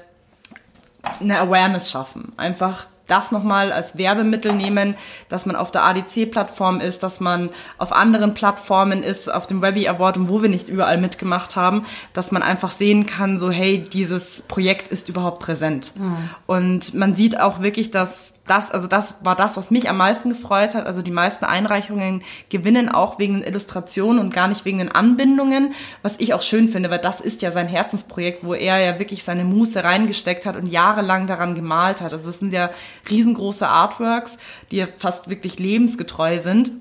[1.21, 2.33] eine Awareness schaffen.
[2.37, 4.97] Einfach das nochmal als Werbemittel nehmen,
[5.29, 9.89] dass man auf der ADC-Plattform ist, dass man auf anderen Plattformen ist, auf dem Webby
[9.89, 13.83] Award und wo wir nicht überall mitgemacht haben, dass man einfach sehen kann, so hey,
[13.83, 15.93] dieses Projekt ist überhaupt präsent.
[15.97, 16.31] Mhm.
[16.47, 20.31] Und man sieht auch wirklich, dass das, also das war das, was mich am meisten
[20.31, 20.87] gefreut hat.
[20.87, 25.75] Also die meisten Einreichungen gewinnen auch wegen den Illustrationen und gar nicht wegen den Anbindungen,
[26.03, 29.25] was ich auch schön finde, weil das ist ja sein Herzensprojekt, wo er ja wirklich
[29.25, 32.13] seine Muße reingesteckt hat und jahrelang daran gemalt hat.
[32.13, 32.71] Also es sind ja
[33.11, 34.39] riesengroße Artworks,
[34.71, 36.73] die ja fast wirklich lebensgetreu sind.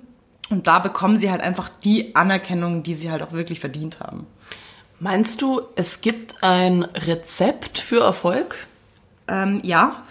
[0.49, 4.27] Und da bekommen sie halt einfach die Anerkennung, die sie halt auch wirklich verdient haben.
[4.99, 8.67] Meinst du, es gibt ein Rezept für Erfolg?
[9.27, 10.03] Ähm, ja,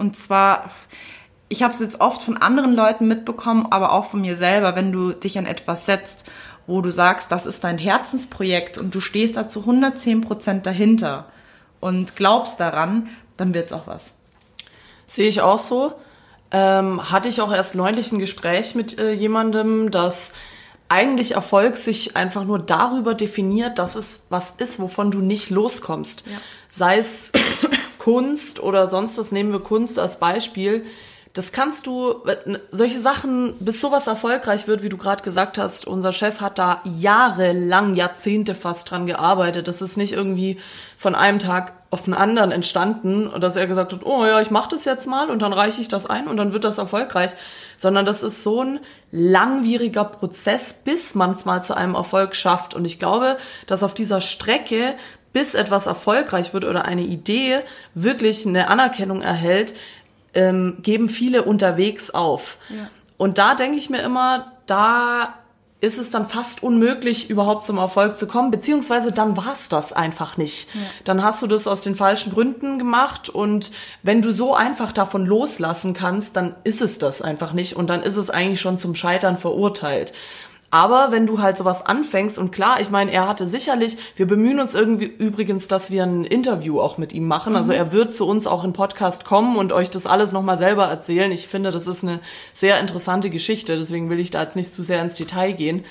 [0.00, 0.70] und zwar,
[1.50, 4.92] ich habe es jetzt oft von anderen Leuten mitbekommen, aber auch von mir selber, wenn
[4.92, 6.24] du dich an etwas setzt,
[6.66, 11.26] wo du sagst, das ist dein Herzensprojekt und du stehst da zu 110 Prozent dahinter
[11.80, 14.14] und glaubst daran, dann wird's auch was.
[15.06, 15.92] Sehe ich auch so.
[16.50, 20.32] Ähm, hatte ich auch erst neulich ein Gespräch mit äh, jemandem, dass
[20.88, 26.24] eigentlich Erfolg sich einfach nur darüber definiert, dass es was ist, wovon du nicht loskommst.
[26.26, 26.38] Ja.
[26.70, 27.32] Sei es
[28.00, 30.86] Kunst oder sonst was, nehmen wir Kunst als Beispiel.
[31.34, 32.14] Das kannst du,
[32.72, 36.80] solche Sachen, bis sowas erfolgreich wird, wie du gerade gesagt hast, unser Chef hat da
[36.84, 39.68] jahrelang, Jahrzehnte fast dran gearbeitet.
[39.68, 40.58] Das ist nicht irgendwie
[40.96, 44.70] von einem Tag auf den anderen entstanden, dass er gesagt hat, oh ja, ich mache
[44.70, 47.32] das jetzt mal und dann reiche ich das ein und dann wird das erfolgreich,
[47.76, 48.80] sondern das ist so ein
[49.12, 52.74] langwieriger Prozess, bis man es mal zu einem Erfolg schafft.
[52.74, 53.36] Und ich glaube,
[53.66, 54.94] dass auf dieser Strecke
[55.32, 57.60] bis etwas erfolgreich wird oder eine Idee
[57.94, 59.74] wirklich eine Anerkennung erhält,
[60.34, 62.58] ähm, geben viele unterwegs auf.
[62.68, 62.88] Ja.
[63.16, 65.34] Und da denke ich mir immer, da
[65.80, 69.92] ist es dann fast unmöglich, überhaupt zum Erfolg zu kommen, beziehungsweise dann war es das
[69.92, 70.74] einfach nicht.
[70.74, 70.80] Ja.
[71.04, 73.70] Dann hast du das aus den falschen Gründen gemacht und
[74.02, 78.02] wenn du so einfach davon loslassen kannst, dann ist es das einfach nicht und dann
[78.02, 80.12] ist es eigentlich schon zum Scheitern verurteilt.
[80.72, 84.60] Aber wenn du halt sowas anfängst und klar, ich meine, er hatte sicherlich, wir bemühen
[84.60, 87.56] uns irgendwie übrigens, dass wir ein Interview auch mit ihm machen.
[87.56, 87.78] Also mhm.
[87.78, 91.32] er wird zu uns auch in Podcast kommen und euch das alles nochmal selber erzählen.
[91.32, 92.20] Ich finde, das ist eine
[92.52, 95.84] sehr interessante Geschichte, deswegen will ich da jetzt nicht zu sehr ins Detail gehen.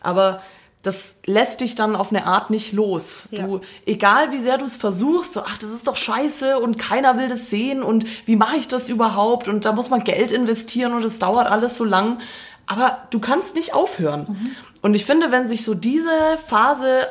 [0.00, 0.40] Aber
[0.82, 3.28] das lässt dich dann auf eine Art nicht los.
[3.30, 3.42] Ja.
[3.42, 7.16] Du, egal wie sehr du es versuchst, so, ach, das ist doch scheiße und keiner
[7.16, 9.48] will das sehen und wie mache ich das überhaupt?
[9.48, 12.18] Und da muss man Geld investieren und es dauert alles so lang
[12.66, 14.26] aber du kannst nicht aufhören.
[14.28, 14.50] Mhm.
[14.82, 17.08] Und ich finde, wenn sich so diese Phase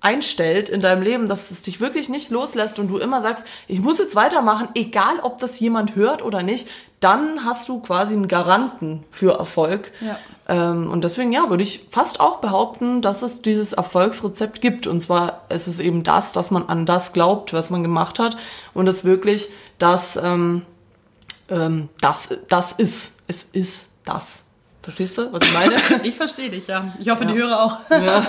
[0.00, 3.80] einstellt in deinem Leben, dass es dich wirklich nicht loslässt und du immer sagst, ich
[3.80, 6.68] muss jetzt weitermachen, egal ob das jemand hört oder nicht,
[7.00, 9.92] dann hast du quasi einen Garanten für Erfolg.
[10.00, 10.18] Ja.
[10.48, 14.86] Ähm, und deswegen, ja, würde ich fast auch behaupten, dass es dieses Erfolgsrezept gibt.
[14.86, 18.36] Und zwar ist es eben das, dass man an das glaubt, was man gemacht hat
[18.74, 20.64] und es wirklich das, ähm,
[21.48, 23.16] ähm, das, das ist.
[23.26, 24.47] Es ist das.
[24.88, 25.74] Verstehst du, was ich meine?
[26.02, 26.94] ich verstehe dich, ja.
[26.98, 27.30] Ich hoffe, ja.
[27.30, 27.90] die Hörer auch.
[27.90, 28.26] ja,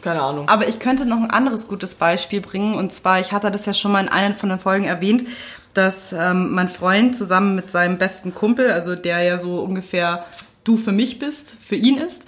[0.00, 0.48] keine Ahnung.
[0.48, 2.76] Aber ich könnte noch ein anderes gutes Beispiel bringen.
[2.76, 5.24] Und zwar, ich hatte das ja schon mal in einer von den Folgen erwähnt,
[5.74, 10.24] dass ähm, mein Freund zusammen mit seinem besten Kumpel, also der ja so ungefähr
[10.62, 12.22] du für mich bist, für ihn ist.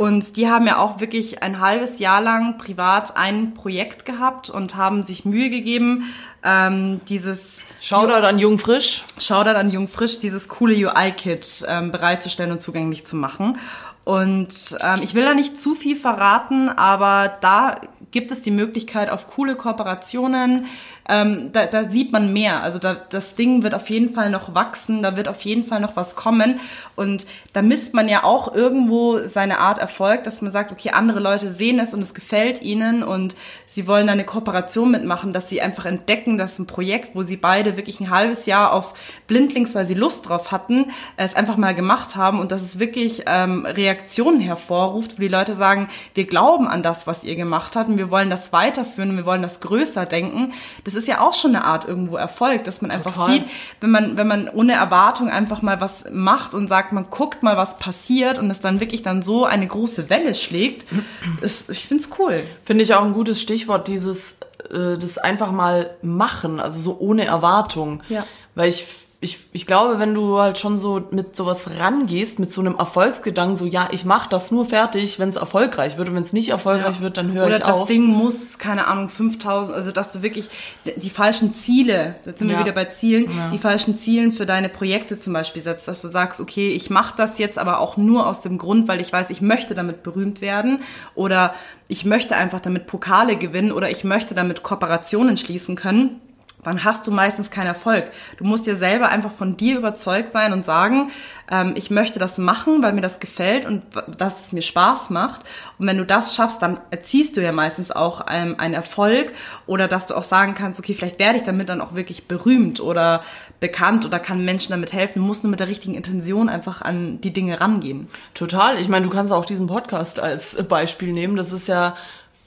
[0.00, 4.74] Und die haben ja auch wirklich ein halbes Jahr lang privat ein Projekt gehabt und
[4.74, 9.04] haben sich Mühe gegeben, ähm, dieses Shoutout an Jung Frisch.
[9.18, 13.58] Shoutout an Jung Frisch, dieses coole UI-Kit ähm, bereitzustellen und zugänglich zu machen.
[14.04, 19.10] Und ähm, ich will da nicht zu viel verraten, aber da gibt es die Möglichkeit
[19.10, 20.64] auf coole Kooperationen,
[21.10, 22.62] ähm, da, da sieht man mehr.
[22.62, 25.80] Also da, das Ding wird auf jeden Fall noch wachsen, da wird auf jeden Fall
[25.80, 26.60] noch was kommen.
[26.96, 31.18] Und da misst man ja auch irgendwo seine Art Erfolg, dass man sagt, okay, andere
[31.18, 33.34] Leute sehen es und es gefällt ihnen und
[33.66, 37.36] sie wollen da eine Kooperation mitmachen, dass sie einfach entdecken, dass ein Projekt, wo sie
[37.36, 38.94] beide wirklich ein halbes Jahr auf
[39.26, 43.24] blindlings, weil sie Lust drauf hatten, es einfach mal gemacht haben und dass es wirklich
[43.26, 47.88] ähm, Reaktionen hervorruft, wo die Leute sagen, wir glauben an das, was ihr gemacht habt
[47.88, 50.52] und wir wollen das weiterführen und wir wollen das größer denken.
[50.84, 53.32] Das ja auch schon eine Art irgendwo Erfolg, dass man einfach Total.
[53.34, 53.44] sieht,
[53.80, 57.56] wenn man, wenn man ohne Erwartung einfach mal was macht und sagt, man guckt mal,
[57.56, 60.86] was passiert und es dann wirklich dann so eine große Welle schlägt.
[61.40, 62.42] Ist, ich finde es cool.
[62.64, 67.24] Finde ich auch ein gutes Stichwort, dieses, äh, das einfach mal machen, also so ohne
[67.24, 68.02] Erwartung.
[68.08, 68.26] Ja.
[68.54, 68.86] Weil ich
[69.22, 73.54] ich, ich glaube, wenn du halt schon so mit sowas rangehst, mit so einem Erfolgsgedanken,
[73.54, 76.48] so ja, ich mache das nur fertig, wenn es erfolgreich wird und wenn es nicht
[76.48, 77.00] erfolgreich ja.
[77.02, 77.68] wird, dann höre ich auf.
[77.68, 80.48] Oder das Ding muss, keine Ahnung, 5000, also dass du wirklich
[80.96, 82.56] die falschen Ziele, jetzt sind ja.
[82.56, 83.50] wir wieder bei Zielen, ja.
[83.50, 87.14] die falschen Zielen für deine Projekte zum Beispiel setzt, dass du sagst, okay, ich mache
[87.14, 90.40] das jetzt aber auch nur aus dem Grund, weil ich weiß, ich möchte damit berühmt
[90.40, 90.80] werden
[91.14, 91.54] oder
[91.88, 96.22] ich möchte einfach damit Pokale gewinnen oder ich möchte damit Kooperationen schließen können
[96.62, 98.10] dann hast du meistens keinen Erfolg.
[98.36, 101.10] Du musst dir selber einfach von dir überzeugt sein und sagen,
[101.50, 103.82] ähm, ich möchte das machen, weil mir das gefällt und
[104.18, 105.42] dass es mir Spaß macht.
[105.78, 109.32] Und wenn du das schaffst, dann erziehst du ja meistens auch ähm, einen Erfolg
[109.66, 112.80] oder dass du auch sagen kannst, okay, vielleicht werde ich damit dann auch wirklich berühmt
[112.80, 113.22] oder
[113.58, 115.20] bekannt oder kann Menschen damit helfen.
[115.20, 118.08] Du musst nur mit der richtigen Intention einfach an die Dinge rangehen.
[118.34, 118.80] Total.
[118.80, 121.36] Ich meine, du kannst auch diesen Podcast als Beispiel nehmen.
[121.36, 121.96] Das ist ja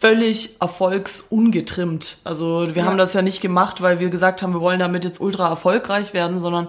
[0.04, 2.18] völlig erfolgsungetrimmt.
[2.26, 2.84] Also wir ja.
[2.84, 6.14] haben das ja nicht gemacht, weil wir gesagt haben, wir wollen damit jetzt ultra erfolgreich
[6.14, 6.68] werden, sondern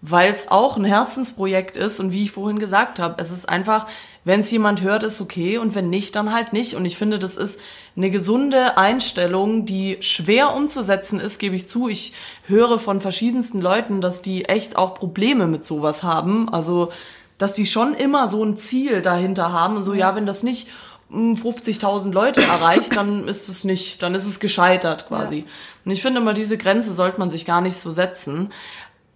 [0.00, 3.86] weil es auch ein Herzensprojekt ist und wie ich vorhin gesagt habe, es ist einfach,
[4.24, 6.74] wenn es jemand hört, ist okay und wenn nicht, dann halt nicht.
[6.74, 7.60] Und ich finde, das ist
[7.96, 11.88] eine gesunde Einstellung, die schwer umzusetzen ist, gebe ich zu.
[11.88, 12.14] Ich
[12.48, 16.52] höre von verschiedensten Leuten, dass die echt auch Probleme mit sowas haben.
[16.52, 16.90] Also,
[17.38, 20.66] dass die schon immer so ein Ziel dahinter haben und so, ja, wenn das nicht
[21.12, 25.38] 50.000 Leute erreicht, dann ist es nicht, dann ist es gescheitert quasi.
[25.38, 25.44] Ja.
[25.84, 28.52] Und ich finde immer, diese Grenze sollte man sich gar nicht so setzen.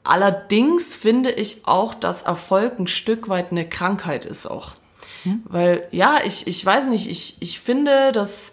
[0.05, 4.73] Allerdings finde ich auch, dass Erfolg ein Stück weit eine Krankheit ist auch.
[5.23, 5.43] Hm?
[5.47, 8.53] Weil, ja, ich, ich weiß nicht, ich, ich finde, dass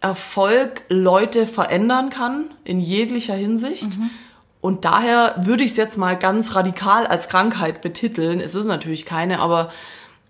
[0.00, 3.98] Erfolg Leute verändern kann in jeglicher Hinsicht.
[3.98, 4.10] Mhm.
[4.60, 8.40] Und daher würde ich es jetzt mal ganz radikal als Krankheit betiteln.
[8.40, 9.70] Es ist natürlich keine, aber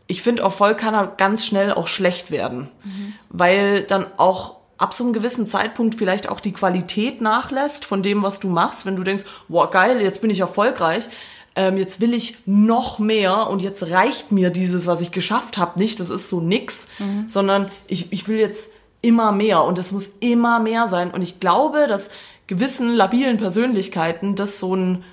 [0.08, 3.12] ich finde, Erfolg kann halt ganz schnell auch schlecht werden, mhm.
[3.28, 8.22] weil dann auch ab so einem gewissen Zeitpunkt vielleicht auch die Qualität nachlässt von dem,
[8.22, 11.08] was du machst, wenn du denkst, wow, geil, jetzt bin ich erfolgreich,
[11.56, 15.78] ähm, jetzt will ich noch mehr und jetzt reicht mir dieses, was ich geschafft habe,
[15.78, 17.28] nicht, das ist so nix, mhm.
[17.28, 21.10] sondern ich, ich will jetzt immer mehr und es muss immer mehr sein.
[21.10, 22.12] Und ich glaube, dass
[22.46, 25.04] gewissen labilen Persönlichkeiten das so einen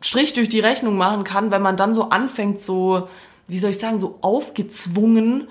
[0.00, 3.08] Strich durch die Rechnung machen kann, wenn man dann so anfängt, so
[3.52, 5.48] wie soll ich sagen, so aufgezwungen,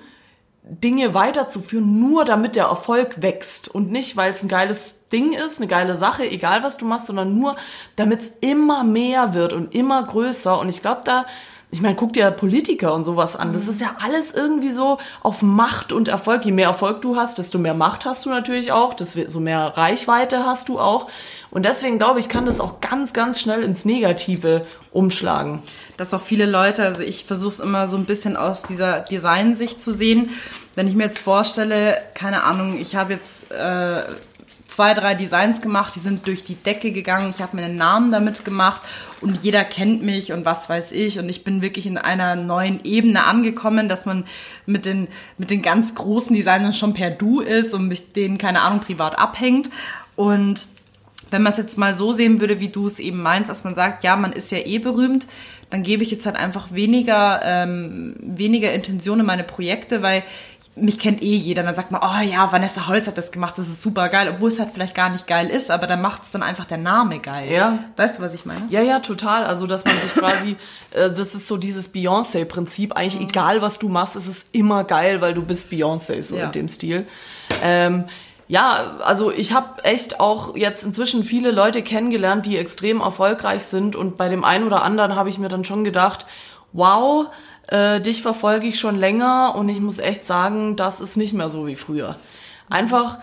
[0.64, 5.60] Dinge weiterzuführen, nur damit der Erfolg wächst und nicht, weil es ein geiles Ding ist,
[5.60, 7.56] eine geile Sache, egal was du machst, sondern nur,
[7.96, 10.58] damit es immer mehr wird und immer größer.
[10.58, 11.26] Und ich glaube, da,
[11.72, 13.54] ich meine, guck dir Politiker und sowas an.
[13.54, 13.70] Das mhm.
[13.70, 16.44] ist ja alles irgendwie so auf Macht und Erfolg.
[16.44, 20.44] Je mehr Erfolg du hast, desto mehr Macht hast du natürlich auch, desto mehr Reichweite
[20.44, 21.08] hast du auch.
[21.50, 25.62] Und deswegen glaube ich, kann das auch ganz, ganz schnell ins Negative umschlagen
[26.02, 29.80] dass auch viele Leute, also ich versuche es immer so ein bisschen aus dieser Designsicht
[29.80, 30.30] zu sehen.
[30.74, 34.02] Wenn ich mir jetzt vorstelle, keine Ahnung, ich habe jetzt äh,
[34.72, 38.10] zwei, drei Designs gemacht, die sind durch die Decke gegangen, ich habe mir einen Namen
[38.10, 38.80] damit gemacht
[39.20, 41.18] und jeder kennt mich und was weiß ich.
[41.18, 44.24] Und ich bin wirklich in einer neuen Ebene angekommen, dass man
[44.64, 48.62] mit den, mit den ganz großen Designern schon per Du ist und mit denen, keine
[48.62, 49.68] Ahnung, privat abhängt.
[50.16, 50.66] Und
[51.30, 53.74] wenn man es jetzt mal so sehen würde, wie du es eben meinst, dass man
[53.74, 55.26] sagt, ja, man ist ja eh berühmt,
[55.68, 60.22] dann gebe ich jetzt halt einfach weniger, ähm, weniger Intention in meine Projekte, weil
[60.74, 61.62] mich kennt eh jeder.
[61.62, 64.48] Dann sagt man, oh ja, Vanessa Holz hat das gemacht, das ist super geil, obwohl
[64.48, 67.18] es halt vielleicht gar nicht geil ist, aber dann macht es dann einfach der Name
[67.18, 67.50] geil.
[67.50, 67.78] Ja.
[67.96, 68.62] Weißt du, was ich meine?
[68.70, 69.44] Ja, ja, total.
[69.44, 70.56] Also, dass man sich quasi,
[70.92, 72.94] äh, das ist so dieses Beyoncé-Prinzip.
[72.96, 73.28] Eigentlich mhm.
[73.28, 76.44] egal, was du machst, ist es immer geil, weil du bist Beyoncé, so ja.
[76.44, 77.06] in dem Stil.
[77.62, 78.04] Ähm,
[78.48, 83.96] ja, also ich habe echt auch jetzt inzwischen viele Leute kennengelernt, die extrem erfolgreich sind
[83.96, 86.26] und bei dem einen oder anderen habe ich mir dann schon gedacht,
[86.72, 87.26] wow,
[87.72, 91.50] äh, dich verfolge ich schon länger und ich muss echt sagen, das ist nicht mehr
[91.50, 92.16] so wie früher.
[92.68, 93.18] Einfach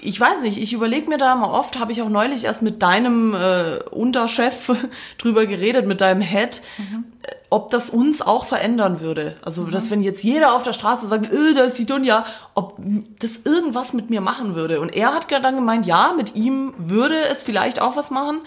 [0.00, 2.82] ich weiß nicht, ich überlege mir da mal oft, habe ich auch neulich erst mit
[2.82, 4.72] deinem äh, Unterchef
[5.18, 7.04] drüber geredet, mit deinem Head, mhm.
[7.50, 9.36] ob das uns auch verändern würde.
[9.42, 9.70] Also, mhm.
[9.70, 12.76] dass wenn jetzt jeder auf der Straße sagt, äh, da ist die Dunja, ob
[13.20, 14.80] das irgendwas mit mir machen würde.
[14.80, 18.40] Und er hat dann gemeint, ja, mit ihm würde es vielleicht auch was machen.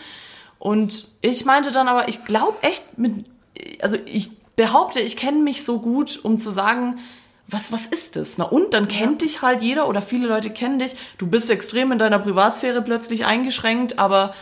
[0.59, 3.25] Und ich meinte dann aber, ich glaube echt mit,
[3.81, 6.99] also ich behaupte, ich kenne mich so gut, um zu sagen,
[7.47, 8.37] was, was ist das?
[8.37, 9.27] Na und, dann kennt ja.
[9.27, 10.95] dich halt jeder oder viele Leute kennen dich.
[11.17, 14.33] Du bist extrem in deiner Privatsphäre plötzlich eingeschränkt, aber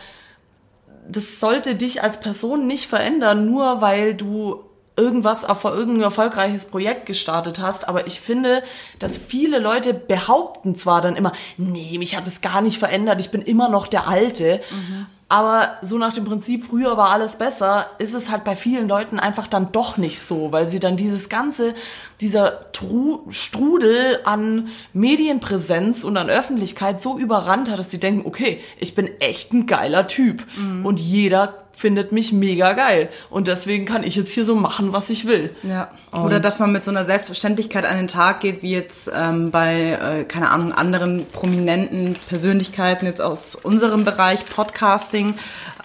[1.08, 4.64] das sollte dich als Person nicht verändern, nur weil du
[4.96, 8.62] irgendwas auf irgendein erfolgreiches Projekt gestartet hast, aber ich finde,
[8.98, 13.30] dass viele Leute behaupten zwar dann immer, nee, mich hat es gar nicht verändert, ich
[13.30, 14.60] bin immer noch der Alte.
[14.70, 15.06] Mhm.
[15.30, 19.20] Aber so nach dem Prinzip, früher war alles besser, ist es halt bei vielen Leuten
[19.20, 21.76] einfach dann doch nicht so, weil sie dann dieses ganze,
[22.20, 28.60] dieser Tru Strudel an Medienpräsenz und an Öffentlichkeit so überrannt hat, dass sie denken, okay,
[28.80, 30.44] ich bin echt ein geiler Typ.
[30.58, 30.84] Mhm.
[30.84, 33.08] Und jeder findet mich mega geil.
[33.30, 35.56] Und deswegen kann ich jetzt hier so machen, was ich will.
[35.62, 35.90] Ja.
[36.10, 39.50] Und Oder dass man mit so einer Selbstverständlichkeit an den Tag geht, wie jetzt ähm,
[39.50, 45.34] bei, äh, keine Ahnung, anderen prominenten Persönlichkeiten jetzt aus unserem Bereich, Podcasting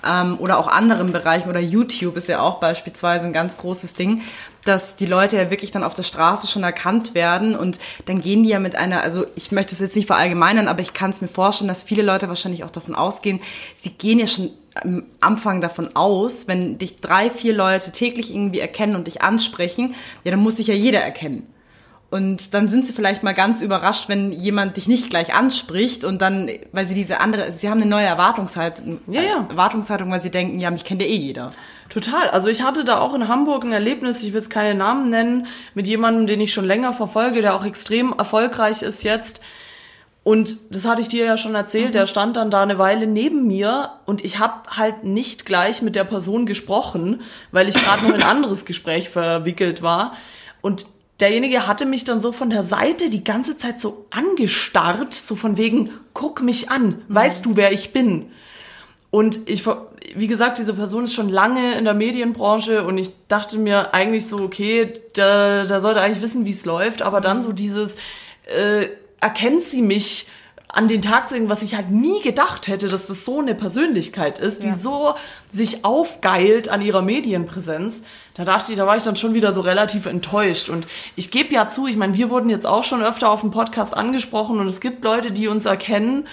[0.06, 4.22] ähm, oder auch anderen Bereichen oder YouTube ist ja auch beispielsweise ein ganz großes Ding,
[4.66, 8.44] dass die Leute ja wirklich dann auf der Straße schon erkannt werden und dann gehen
[8.44, 11.22] die ja mit einer, also ich möchte es jetzt nicht verallgemeinern, aber ich kann es
[11.22, 13.40] mir vorstellen, dass viele Leute wahrscheinlich auch davon ausgehen,
[13.76, 18.60] sie gehen ja schon am Anfang davon aus, wenn dich drei, vier Leute täglich irgendwie
[18.60, 21.48] erkennen und dich ansprechen, ja, dann muss dich ja jeder erkennen.
[22.12, 26.22] Und dann sind sie vielleicht mal ganz überrascht, wenn jemand dich nicht gleich anspricht und
[26.22, 29.48] dann, weil sie diese andere, sie haben eine neue Erwartungshaltung, Ja, ja.
[29.50, 31.52] Erwartungshaltung, weil sie denken, ja, mich kennt ja eh jeder.
[31.90, 32.30] Total.
[32.30, 35.48] Also ich hatte da auch in Hamburg ein Erlebnis, ich will jetzt keine Namen nennen,
[35.74, 39.42] mit jemandem, den ich schon länger verfolge, der auch extrem erfolgreich ist jetzt.
[40.26, 43.46] Und das hatte ich dir ja schon erzählt, der stand dann da eine Weile neben
[43.46, 48.10] mir und ich habe halt nicht gleich mit der Person gesprochen, weil ich gerade noch
[48.10, 50.14] in ein anderes Gespräch verwickelt war.
[50.62, 50.88] Und
[51.20, 55.60] derjenige hatte mich dann so von der Seite die ganze Zeit so angestarrt, so von
[55.60, 58.32] wegen, guck mich an, weißt du, wer ich bin?
[59.12, 59.64] Und ich,
[60.16, 64.26] wie gesagt, diese Person ist schon lange in der Medienbranche und ich dachte mir eigentlich
[64.28, 67.98] so, okay, da, da sollte eigentlich wissen, wie es läuft, aber dann so dieses,
[68.48, 68.88] äh,
[69.26, 70.28] erkennt sie mich
[70.68, 73.56] an den Tag zu legen, was ich halt nie gedacht hätte, dass das so eine
[73.56, 74.74] Persönlichkeit ist, die Ja.
[74.76, 75.16] so
[75.48, 78.04] sich aufgeilt an ihrer Medienpräsenz.
[78.36, 80.70] Da dachte ich, da war ich dann schon wieder so relativ enttäuscht.
[80.70, 80.86] Und
[81.16, 83.96] ich gebe ja zu, ich meine, wir wurden jetzt auch schon öfter auf dem Podcast
[83.98, 86.28] angesprochen und es gibt Leute, die uns erkennen,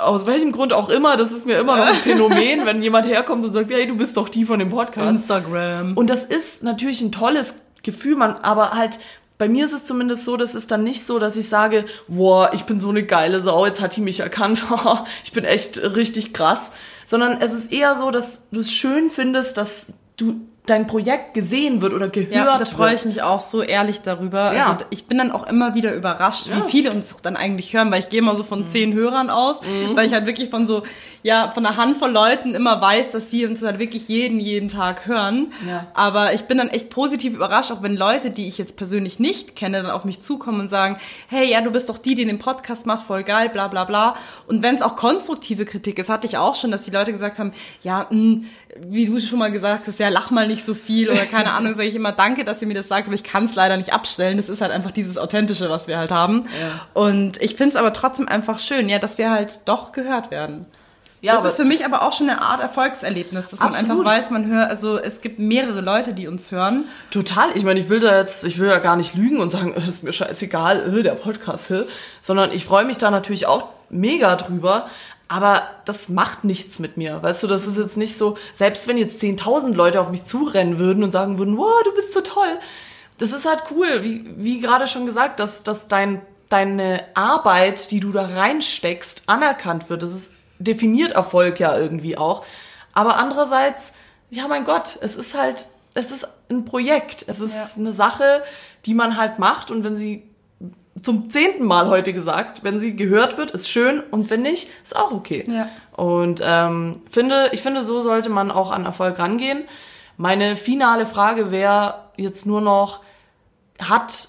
[0.00, 3.44] aus welchem Grund auch immer, das ist mir immer noch ein Phänomen, wenn jemand herkommt
[3.44, 5.10] und sagt, hey, du bist doch die von dem Podcast.
[5.22, 5.94] Instagram.
[5.96, 8.98] Und das ist natürlich ein tolles Gefühl, man, aber halt,
[9.38, 12.50] bei mir ist es zumindest so, dass es dann nicht so, dass ich sage, boah,
[12.54, 14.62] ich bin so eine geile Sau, jetzt hat die mich erkannt,
[15.24, 16.72] ich bin echt richtig krass,
[17.04, 21.82] sondern es ist eher so, dass du es schön findest, dass du dein Projekt gesehen
[21.82, 23.00] wird oder gehört Ja, da freue wird.
[23.00, 24.54] ich mich auch so ehrlich darüber.
[24.54, 24.72] Ja.
[24.72, 26.56] Also ich bin dann auch immer wieder überrascht, Ja.
[26.56, 26.64] Mhm.
[26.66, 29.60] wie viele uns dann eigentlich hören, weil ich gehe immer so von zehn Hörern aus,
[29.94, 30.82] weil ich halt wirklich von so,
[31.24, 35.06] ja, von einer Handvoll Leuten immer weiß, dass sie uns halt wirklich jeden, jeden Tag
[35.06, 35.54] hören.
[35.66, 35.86] Ja.
[35.94, 39.56] Aber ich bin dann echt positiv überrascht, auch wenn Leute, die ich jetzt persönlich nicht
[39.56, 42.38] kenne, dann auf mich zukommen und sagen, hey, ja, du bist doch die, die den
[42.38, 44.16] Podcast macht, voll geil, bla bla bla.
[44.46, 47.38] Und wenn es auch konstruktive Kritik ist, hatte ich auch schon, dass die Leute gesagt
[47.38, 48.42] haben, ja, mh,
[48.86, 51.74] wie du schon mal gesagt hast, ja, lach mal nicht so viel oder keine Ahnung,
[51.74, 53.94] sage ich immer, danke, dass ihr mir das sagt, aber ich kann es leider nicht
[53.94, 54.36] abstellen.
[54.36, 56.42] Das ist halt einfach dieses Authentische, was wir halt haben.
[56.60, 56.86] Ja.
[56.92, 60.66] Und ich finde es aber trotzdem einfach schön, ja, dass wir halt doch gehört werden.
[61.24, 64.06] Ja, das ist für mich aber auch schon eine Art Erfolgserlebnis, dass man Absolut.
[64.06, 66.84] einfach weiß, man hört, also es gibt mehrere Leute, die uns hören.
[67.10, 67.48] Total.
[67.54, 70.04] Ich meine, ich will da jetzt, ich will da gar nicht lügen und sagen, ist
[70.04, 71.72] mir scheißegal, äh, der Podcast,
[72.20, 74.88] sondern ich freue mich da natürlich auch mega drüber.
[75.26, 77.22] Aber das macht nichts mit mir.
[77.22, 80.78] Weißt du, das ist jetzt nicht so, selbst wenn jetzt 10.000 Leute auf mich zurennen
[80.78, 82.58] würden und sagen würden, wow, du bist so toll.
[83.16, 88.00] Das ist halt cool, wie, wie gerade schon gesagt, dass, dass dein, deine Arbeit, die
[88.00, 90.02] du da reinsteckst, anerkannt wird.
[90.02, 92.44] Das ist, definiert Erfolg ja irgendwie auch.
[92.92, 93.92] Aber andererseits,
[94.30, 97.24] ja mein Gott, es ist halt, es ist ein Projekt.
[97.28, 97.80] Es ist Ja.
[97.82, 98.42] eine Sache,
[98.86, 100.22] die man halt macht und wenn sie
[101.02, 104.94] zum zehnten Mal heute gesagt, wenn sie gehört wird, ist schön und wenn nicht, ist
[104.96, 105.44] auch okay.
[105.48, 105.68] Ja.
[105.96, 109.64] Und ähm, finde, ich finde, so sollte man auch an Erfolg rangehen.
[110.16, 113.00] Meine finale Frage wäre jetzt nur noch,
[113.80, 114.28] hat,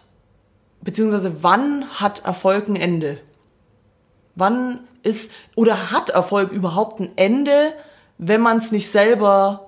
[0.81, 3.19] beziehungsweise wann hat Erfolg ein Ende?
[4.35, 7.73] Wann ist, oder hat Erfolg überhaupt ein Ende,
[8.17, 9.67] wenn man es nicht selber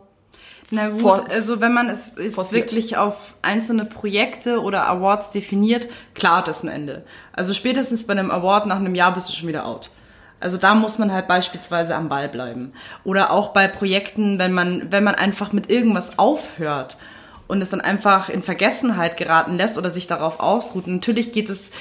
[0.72, 5.88] Na gut, vor- also wenn man es jetzt wirklich auf einzelne Projekte oder Awards definiert,
[6.14, 7.06] klar hat das ein Ende.
[7.34, 9.92] Also spätestens bei einem Award nach einem Jahr bist du schon wieder out.
[10.40, 12.74] Also da muss man halt beispielsweise am Ball bleiben.
[13.04, 16.98] Oder auch bei Projekten, wenn man, wenn man einfach mit irgendwas aufhört
[17.48, 20.86] und es dann einfach in Vergessenheit geraten lässt oder sich darauf ausruht.
[20.88, 21.72] Natürlich geht es,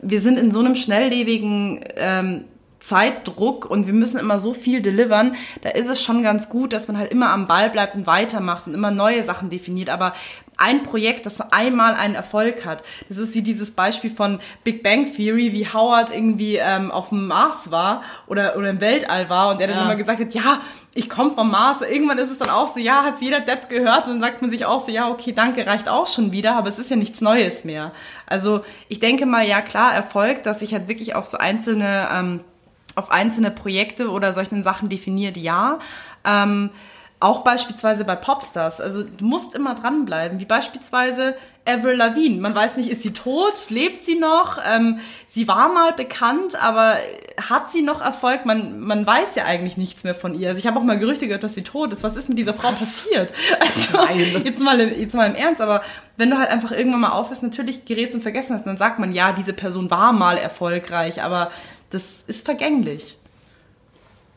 [0.00, 2.44] wir sind in so einem schnelllebigen ähm,
[2.84, 6.86] Zeitdruck und wir müssen immer so viel delivern, da ist es schon ganz gut, dass
[6.86, 9.88] man halt immer am Ball bleibt und weitermacht und immer neue Sachen definiert.
[9.88, 10.12] Aber
[10.56, 15.12] ein Projekt, das einmal einen Erfolg hat, das ist wie dieses Beispiel von Big Bang
[15.12, 19.60] Theory, wie Howard irgendwie ähm, auf dem Mars war oder, oder im Weltall war und
[19.60, 19.82] er dann Ja.
[19.84, 20.60] immer gesagt hat, ja,
[20.94, 21.80] ich komme vom Mars.
[21.80, 24.50] Irgendwann ist es dann auch so, ja, hat jeder Depp gehört und dann sagt man
[24.50, 27.20] sich auch so, ja, okay, danke, reicht auch schon wieder, aber es ist ja nichts
[27.20, 27.90] Neues mehr.
[28.26, 32.40] Also ich denke mal, ja klar, Erfolg, dass ich halt wirklich auf so einzelne ähm,
[32.96, 35.78] auf einzelne Projekte oder solchen Sachen definiert, ja.
[36.24, 36.70] Ähm,
[37.20, 38.80] auch beispielsweise bei Popstars.
[38.82, 40.40] Also du musst immer dranbleiben.
[40.40, 41.34] Wie beispielsweise
[41.66, 42.38] Avril Lavigne.
[42.38, 43.70] Man weiß nicht, ist sie tot?
[43.70, 44.58] Lebt sie noch?
[44.70, 46.96] Ähm, sie war mal bekannt, aber
[47.48, 48.44] hat sie noch Erfolg?
[48.44, 50.48] Man, man weiß ja eigentlich nichts mehr von ihr.
[50.48, 52.02] Also ich habe auch mal Gerüchte gehört, dass sie tot ist.
[52.02, 52.80] Was ist mit dieser Frau Was?
[52.80, 53.32] passiert?
[53.58, 54.42] Also Nein.
[54.44, 55.82] jetzt mal, im- jetzt mal im Ernst, aber
[56.18, 59.14] wenn du halt einfach irgendwann mal aufhörst, natürlich gerätst und vergessen hast, dann sagt man,
[59.14, 61.50] ja, diese Person war mal erfolgreich, aber
[61.90, 63.16] das ist vergänglich.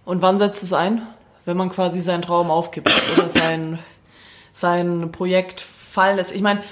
[0.05, 1.01] Und wann setzt es ein?
[1.45, 3.79] Wenn man quasi seinen Traum aufgibt oder sein,
[4.51, 6.33] sein Projekt fallen lässt.
[6.33, 6.63] Ich meine,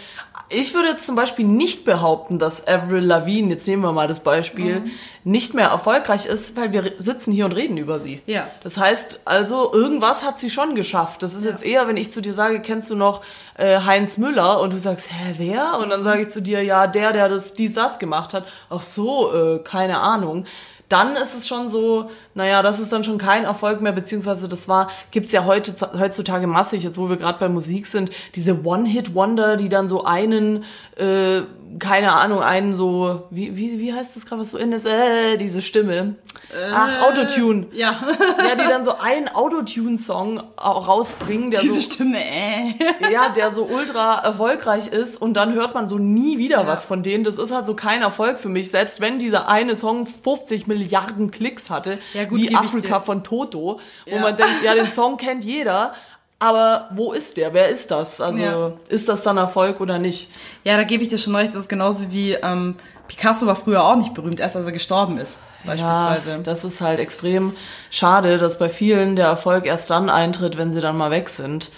[0.49, 4.23] Ich würde jetzt zum Beispiel nicht behaupten, dass Avril Lavigne, jetzt nehmen wir mal das
[4.23, 4.91] Beispiel, mhm.
[5.23, 8.21] nicht mehr erfolgreich ist, weil wir sitzen hier und reden über sie.
[8.27, 8.47] Ja.
[8.63, 11.23] Das heißt also, irgendwas hat sie schon geschafft.
[11.23, 11.51] Das ist ja.
[11.51, 13.23] jetzt eher, wenn ich zu dir sage, kennst du noch
[13.57, 14.59] äh, Heinz Müller?
[14.61, 15.79] Und du sagst, hä, wer?
[15.79, 18.45] Und dann sage ich zu dir, ja, der, der das, dies, das gemacht hat.
[18.69, 20.45] Ach so, äh, keine Ahnung
[20.89, 24.67] dann ist es schon so, naja, das ist dann schon kein Erfolg mehr, beziehungsweise das
[24.67, 29.55] war, gibt's ja heute, heutzutage massig, jetzt wo wir gerade bei Musik sind, diese One-Hit-Wonder,
[29.55, 30.65] die dann so einen
[30.97, 31.43] äh,
[31.79, 34.85] keine Ahnung, einen so, wie, wie, wie heißt das gerade, was so in ist?
[34.85, 36.15] Äh, diese Stimme.
[36.51, 37.67] Äh, Ach, Autotune.
[37.71, 37.99] Ja.
[38.37, 42.73] ja, die dann so einen Autotune-Song rausbringen, der diese so, Stimme, äh.
[43.11, 46.67] Ja, der so ultra erfolgreich ist und dann hört man so nie wieder ja.
[46.67, 47.23] was von denen.
[47.23, 51.31] Das ist halt so kein Erfolg für mich, selbst wenn dieser eine Song 50 Milliarden
[51.31, 54.21] Klicks hatte, ja, gut, wie Afrika von Toto, wo ja.
[54.21, 55.93] man denkt, ja, den Song kennt jeder,
[56.39, 57.53] aber wo ist der?
[57.53, 58.19] Wer ist das?
[58.19, 58.73] Also ja.
[58.89, 60.29] ist das dann Erfolg oder nicht?
[60.63, 61.53] Ja, da gebe ich dir schon recht.
[61.53, 62.75] Das ist genauso wie ähm,
[63.07, 65.39] Picasso war früher auch nicht berühmt, erst als er gestorben ist.
[65.65, 66.31] Beispielsweise.
[66.31, 67.55] Ja, das ist halt extrem
[67.89, 71.71] schade, dass bei vielen der Erfolg erst dann eintritt, wenn sie dann mal weg sind.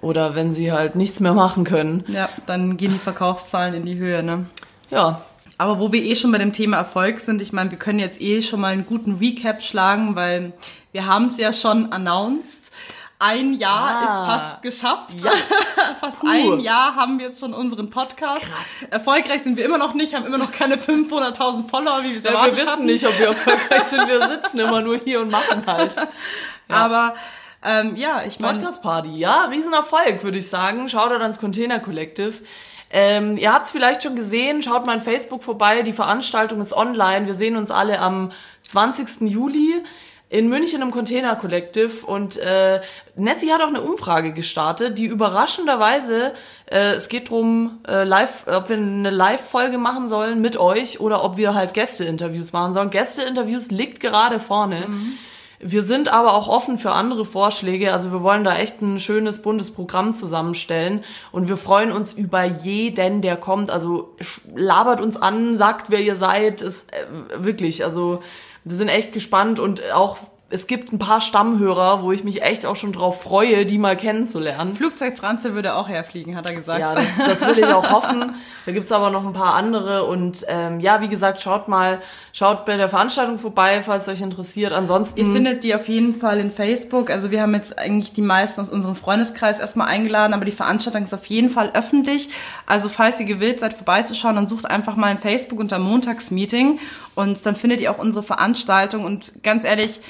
[0.00, 2.04] Oder wenn sie halt nichts mehr machen können.
[2.08, 4.46] Ja, dann gehen die Verkaufszahlen in die Höhe, ne?
[4.90, 5.22] Ja.
[5.56, 8.20] Aber wo wir eh schon bei dem Thema Erfolg sind, ich meine, wir können jetzt
[8.20, 10.52] eh schon mal einen guten Recap schlagen, weil
[10.92, 12.72] wir haben es ja schon announced
[13.18, 15.20] ein Jahr ah, ist fast geschafft.
[15.22, 15.30] Ja.
[16.00, 16.28] fast Puh.
[16.28, 18.44] ein Jahr haben wir jetzt schon unseren Podcast.
[18.44, 18.84] Krass.
[18.90, 22.24] Erfolgreich sind wir immer noch nicht, haben immer noch keine 500.000 Follower, wie wir es
[22.24, 22.86] ja, erwartet Wir wissen hatten.
[22.86, 24.08] nicht, ob wir erfolgreich sind.
[24.08, 25.96] Wir sitzen immer nur hier und machen halt.
[25.96, 26.08] Ja.
[26.68, 27.14] Aber
[27.64, 28.58] ähm, ja, ich meine...
[28.58, 30.88] Podcast Party, ja, Riesenerfolg, würde ich sagen.
[30.88, 32.34] Schaut da ans Container Collective.
[32.96, 36.72] Ähm, ihr habt es vielleicht schon gesehen, schaut mal in Facebook vorbei, die Veranstaltung ist
[36.72, 37.26] online.
[37.26, 38.30] Wir sehen uns alle am
[38.62, 39.28] 20.
[39.28, 39.82] Juli
[40.28, 42.80] in München im Container Collective und äh,
[43.16, 46.34] Nessie hat auch eine Umfrage gestartet, die überraschenderweise,
[46.66, 51.24] äh, es geht drum, äh, live, ob wir eine Live-Folge machen sollen mit euch oder
[51.24, 52.90] ob wir halt Gäste-Interviews machen sollen.
[52.90, 54.84] Gäste-Interviews liegt gerade vorne.
[54.86, 55.18] Mhm.
[55.60, 57.92] Wir sind aber auch offen für andere Vorschläge.
[57.92, 62.44] Also wir wollen da echt ein schönes buntes Programm zusammenstellen und wir freuen uns über
[62.44, 63.70] jeden, der kommt.
[63.70, 64.16] Also
[64.54, 66.62] labert uns an, sagt, wer ihr seid.
[66.62, 67.06] Ist äh,
[67.44, 68.20] wirklich, also
[68.64, 70.18] wir sind echt gespannt und auch
[70.54, 73.96] es gibt ein paar Stammhörer, wo ich mich echt auch schon drauf freue, die mal
[73.96, 74.72] kennenzulernen.
[74.72, 76.78] Flugzeug Franze würde auch herfliegen, hat er gesagt.
[76.78, 78.36] Ja, das, das will ich auch hoffen.
[78.64, 80.04] Da gibt's aber noch ein paar andere.
[80.04, 82.00] Und ähm, ja, wie gesagt, schaut mal,
[82.32, 84.72] schaut bei der Veranstaltung vorbei, falls euch interessiert.
[84.72, 85.18] Ansonsten.
[85.18, 87.10] Ihr findet die auf jeden Fall in Facebook.
[87.10, 91.02] Also wir haben jetzt eigentlich die meisten aus unserem Freundeskreis erstmal eingeladen, aber die Veranstaltung
[91.02, 92.28] ist auf jeden Fall öffentlich.
[92.64, 96.78] Also falls ihr gewillt seid, vorbeizuschauen, dann sucht einfach mal in Facebook unter Montagsmeeting
[97.16, 99.04] und dann findet ihr auch unsere Veranstaltung.
[99.04, 100.00] Und ganz ehrlich,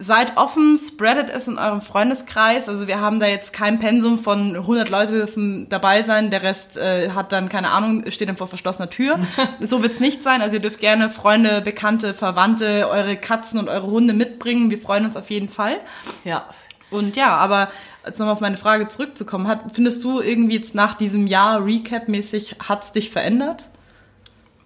[0.00, 2.68] seid offen, spreadet es in eurem Freundeskreis.
[2.68, 6.76] Also wir haben da jetzt kein Pensum von 100 Leute dürfen dabei sein, der Rest
[6.76, 9.18] äh, hat dann keine Ahnung, steht dann vor verschlossener Tür.
[9.60, 10.40] so wird's nicht sein.
[10.40, 14.70] Also ihr dürft gerne Freunde, Bekannte, Verwandte, eure Katzen und eure Hunde mitbringen.
[14.70, 15.80] Wir freuen uns auf jeden Fall.
[16.24, 16.46] Ja.
[16.90, 17.68] Und ja, aber
[18.06, 22.56] jetzt nochmal auf meine Frage zurückzukommen, hat, findest du irgendwie jetzt nach diesem Jahr Recap-mäßig,
[22.68, 23.68] hat's dich verändert?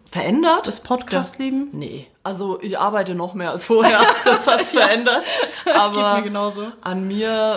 [0.05, 0.66] Verändert?
[0.66, 1.70] Das Podcast-Leben?
[1.72, 2.07] Nee.
[2.25, 4.01] Also ich arbeite noch mehr als vorher.
[4.25, 4.83] Das hat's ja.
[4.83, 5.25] verändert.
[5.75, 6.68] Aber mir genauso.
[6.81, 7.55] an mir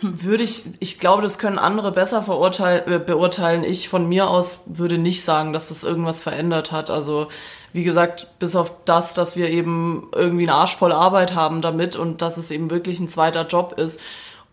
[0.00, 3.64] würde ich, ich glaube, das können andere besser verurteilen, äh, beurteilen.
[3.64, 6.90] Ich von mir aus würde nicht sagen, dass das irgendwas verändert hat.
[6.90, 7.28] Also
[7.72, 11.96] wie gesagt, bis auf das, dass wir eben irgendwie eine Arsch voll Arbeit haben damit
[11.96, 14.00] und dass es eben wirklich ein zweiter Job ist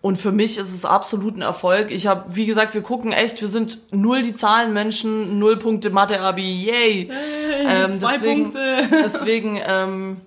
[0.06, 1.90] und für mich ist es absolut ein Erfolg.
[1.90, 6.64] Ich habe, wie gesagt, wir gucken echt, wir sind null die Zahlenmenschen, null Punkte Mathe-Abi,
[6.64, 7.10] yay.
[7.12, 8.88] Hey, ähm, zwei deswegen, Punkte.
[9.04, 10.18] deswegen, ähm,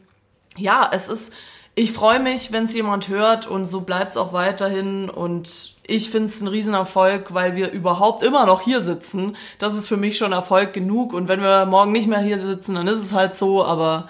[0.57, 1.33] ja, es ist,
[1.77, 6.11] ich freue mich, wenn es jemand hört und so bleibt es auch weiterhin und ich
[6.11, 9.37] finde es ein Riesenerfolg, weil wir überhaupt immer noch hier sitzen.
[9.61, 12.75] Das ist für mich schon Erfolg genug und wenn wir morgen nicht mehr hier sitzen,
[12.75, 14.09] dann ist es halt so, aber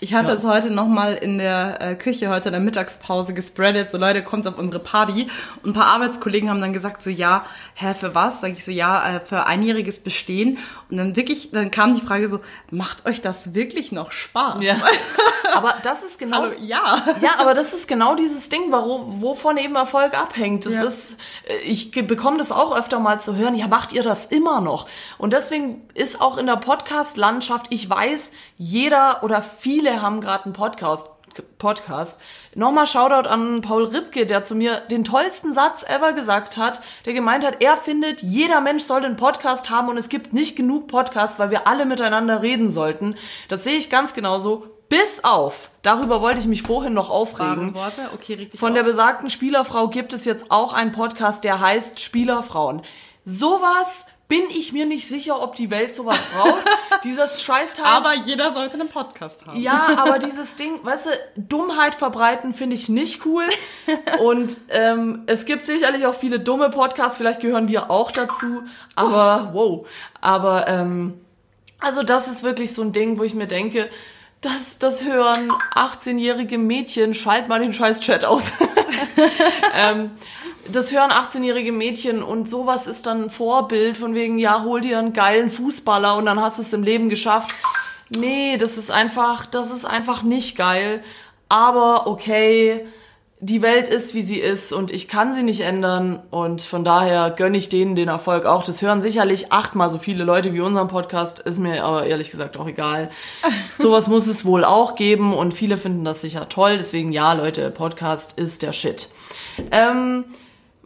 [0.00, 0.38] ich hatte ja.
[0.38, 4.46] es heute nochmal in der äh, Küche, heute in der Mittagspause gespreadet, so Leute, kommt
[4.48, 5.28] auf unsere Party.
[5.62, 7.44] Und ein paar Arbeitskollegen haben dann gesagt, so ja,
[7.74, 8.40] hä, für was?
[8.40, 10.58] Sag ich so, ja, äh, für einjähriges Bestehen.
[10.90, 12.40] Und dann wirklich, dann kam die Frage so,
[12.70, 14.64] macht euch das wirklich noch Spaß?
[14.64, 14.76] Ja.
[15.54, 16.38] aber das ist genau.
[16.38, 17.02] Hallo, ja.
[17.20, 20.64] Ja, aber das ist genau dieses Ding, warum, wovon eben Erfolg abhängt.
[20.64, 20.84] Das ja.
[20.84, 24.62] ist, äh, ich bekomme das auch öfter mal zu hören, ja, macht ihr das immer
[24.62, 24.88] noch?
[25.18, 30.52] Und deswegen ist auch in der Podcast-Landschaft, ich weiß, jeder oder viele haben gerade einen
[30.52, 31.10] Podcast.
[31.56, 32.20] Podcast.
[32.54, 37.14] Nochmal Shoutout an Paul Ripke, der zu mir den tollsten Satz ever gesagt hat, der
[37.14, 40.88] gemeint hat, er findet, jeder Mensch sollte einen Podcast haben und es gibt nicht genug
[40.88, 43.14] Podcasts, weil wir alle miteinander reden sollten.
[43.48, 44.66] Das sehe ich ganz genauso.
[44.90, 47.72] Bis auf, darüber wollte ich mich vorhin noch aufregen.
[47.72, 48.10] Worte?
[48.12, 48.74] Okay, richtig Von auf.
[48.74, 52.82] der besagten Spielerfrau gibt es jetzt auch einen Podcast, der heißt Spielerfrauen.
[53.24, 56.62] Sowas bin ich mir nicht sicher, ob die Welt sowas braucht.
[57.04, 57.84] Dieses Scheißteil.
[57.84, 59.60] Aber jeder sollte einen Podcast haben.
[59.60, 63.44] Ja, aber dieses Ding, weißt du, Dummheit verbreiten finde ich nicht cool.
[64.20, 68.62] Und ähm, es gibt sicherlich auch viele dumme Podcasts, vielleicht gehören wir auch dazu.
[68.94, 69.86] Aber wow.
[70.20, 71.20] Aber ähm,
[71.80, 73.90] also das ist wirklich so ein Ding, wo ich mir denke,
[74.42, 78.52] das, das hören 18-jährige Mädchen, schalt mal den scheiß Chat aus.
[79.74, 80.12] ähm,
[80.68, 84.98] das hören 18-jährige Mädchen und sowas ist dann ein Vorbild von wegen, ja, hol dir
[84.98, 87.54] einen geilen Fußballer und dann hast du es im Leben geschafft.
[88.16, 91.02] Nee, das ist einfach, das ist einfach nicht geil.
[91.48, 92.86] Aber okay,
[93.42, 97.30] die Welt ist, wie sie ist und ich kann sie nicht ändern und von daher
[97.30, 98.64] gönne ich denen den Erfolg auch.
[98.64, 102.58] Das hören sicherlich achtmal so viele Leute wie unseren Podcast, ist mir aber ehrlich gesagt
[102.58, 103.08] auch egal.
[103.74, 106.76] Sowas muss es wohl auch geben und viele finden das sicher toll.
[106.76, 109.08] Deswegen ja, Leute, Podcast ist der Shit.
[109.70, 110.26] Ähm,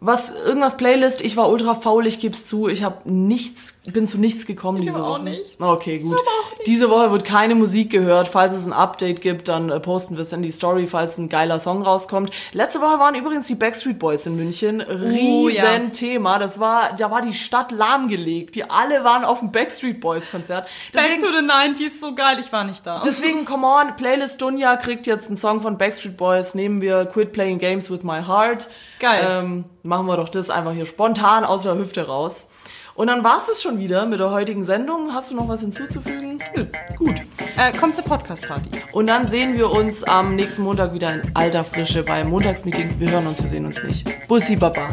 [0.07, 4.19] was irgendwas Playlist, ich war ultra faul, ich geb's zu, ich habe nichts, bin zu
[4.19, 5.23] nichts gekommen Ich diese hab auch Woche.
[5.23, 5.59] nichts.
[5.61, 6.15] Okay, gut.
[6.15, 6.65] Ich auch nichts.
[6.67, 8.29] Diese Woche wird keine Musik gehört.
[8.29, 11.31] Falls es ein Update gibt, dann äh, posten wir es in die Story, falls ein
[11.31, 12.31] geiler Song rauskommt.
[12.53, 14.83] Letzte Woche waren übrigens die Backstreet Boys in München.
[14.83, 15.79] Riesen Oh, ja.
[15.91, 16.39] Thema.
[16.39, 18.57] Das war, da war die Stadt lahmgelegt.
[18.57, 20.67] Die alle waren auf dem Backstreet Boys Konzert.
[20.93, 23.01] Back Deswegen, to the 90s, so geil, ich war nicht da.
[23.05, 26.55] Deswegen, come on, Playlist Dunja kriegt jetzt einen Song von Backstreet Boys.
[26.55, 28.69] Nehmen wir Quit Playing Games with My Heart.
[29.01, 29.27] Geil.
[29.29, 29.65] Ähm,
[29.95, 32.51] machen wir doch das einfach hier spontan aus der Hüfte raus.
[32.97, 35.15] Und dann war's es schon wieder mit der heutigen Sendung.
[35.15, 36.43] Hast du noch was hinzuzufügen?
[36.57, 36.65] Nö.
[36.97, 37.23] Gut.
[37.57, 38.71] äh, kommt zur Podcast-Party.
[38.91, 42.97] Und dann sehen wir uns am nächsten Montag wieder in alter Frische beim Montagsmeeting.
[42.99, 44.05] Wir hören uns, wir sehen uns nicht.
[44.27, 44.89] Bussi Baba.